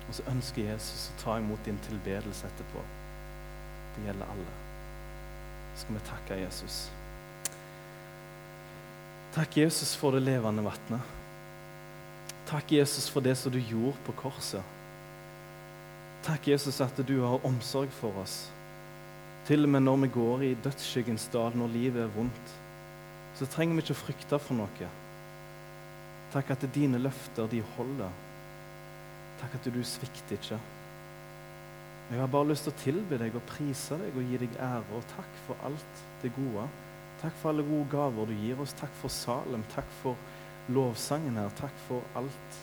Og 0.08 0.16
så 0.18 0.26
ønsker 0.32 0.66
Jesus 0.66 1.08
å 1.12 1.18
ta 1.22 1.38
imot 1.38 1.62
din 1.64 1.78
tilbedelse 1.86 2.50
etterpå. 2.50 2.82
Det 3.94 4.08
gjelder 4.08 4.34
alle. 4.34 4.56
Så 5.76 5.84
skal 5.84 6.00
vi 6.00 6.08
takke 6.10 6.42
Jesus. 6.42 6.88
Takk, 9.34 9.56
Jesus, 9.56 9.94
for 9.94 10.10
det 10.10 10.24
levende 10.26 10.64
vannet. 10.66 11.10
Takk, 12.50 12.72
Jesus, 12.72 13.06
for 13.08 13.22
det 13.22 13.36
som 13.38 13.52
du 13.54 13.60
gjorde 13.60 14.00
på 14.02 14.14
korset. 14.18 14.62
Takk, 16.26 16.48
Jesus, 16.50 16.80
at 16.82 16.98
du 17.06 17.20
har 17.22 17.46
omsorg 17.46 17.92
for 17.94 18.16
oss. 18.18 18.48
Til 19.46 19.64
og 19.64 19.70
med 19.70 19.86
når 19.86 20.02
vi 20.02 20.10
går 20.16 20.42
i 20.48 20.56
dødsskyggens 20.64 21.28
dal, 21.32 21.54
når 21.54 21.70
livet 21.76 22.02
er 22.02 22.10
vondt, 22.16 22.56
så 23.38 23.46
trenger 23.46 23.78
vi 23.78 23.86
ikke 23.86 23.96
å 23.96 24.02
frykte 24.02 24.42
for 24.42 24.58
noe. 24.58 24.90
Takk 26.34 26.50
at 26.50 26.66
dine 26.74 26.98
løfter, 26.98 27.46
de 27.50 27.62
holder. 27.76 28.12
Takk 29.40 29.56
at 29.56 29.70
du 29.70 29.80
svikter 29.86 30.36
ikke. 30.36 30.58
Jeg 32.10 32.18
har 32.18 32.30
bare 32.30 32.50
lyst 32.50 32.66
til 32.66 32.74
å 32.74 32.82
tilbe 32.82 33.18
deg 33.22 33.34
og 33.38 33.46
prise 33.46 33.94
deg 33.98 34.16
og 34.18 34.26
gi 34.26 34.38
deg 34.42 34.58
ære. 34.58 34.86
Og 34.98 35.10
takk 35.14 35.42
for 35.46 35.66
alt 35.66 36.06
det 36.22 36.34
gode. 36.34 36.66
Takk 37.20 37.34
for 37.42 37.52
alle 37.52 37.64
gode 37.66 37.88
gaver 37.92 38.30
du 38.30 38.36
gir 38.40 38.60
oss. 38.62 38.72
Takk 38.78 38.92
for 39.00 39.12
Salem. 39.12 39.64
Takk 39.74 39.88
for 40.02 40.16
lovsangen 40.72 41.36
her. 41.36 41.50
Takk 41.58 41.82
for 41.88 42.04
alt, 42.16 42.60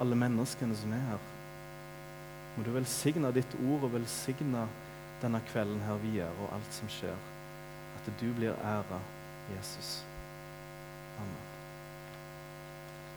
alle 0.00 0.16
menneskene 0.16 0.76
som 0.76 0.94
er 0.96 1.04
her. 1.10 1.26
Må 2.56 2.64
du 2.64 2.72
velsigne 2.74 3.32
ditt 3.36 3.58
ord 3.60 3.84
og 3.86 3.92
velsigne 3.98 4.64
denne 5.22 5.42
kvelden 5.50 5.82
her 5.86 6.00
videre 6.02 6.32
og 6.46 6.56
alt 6.56 6.72
som 6.74 6.90
skjer. 6.90 7.20
At 7.98 8.10
du 8.20 8.32
blir 8.32 8.56
æra, 8.64 9.02
Jesus. 9.52 9.98
Amen. 11.18 11.47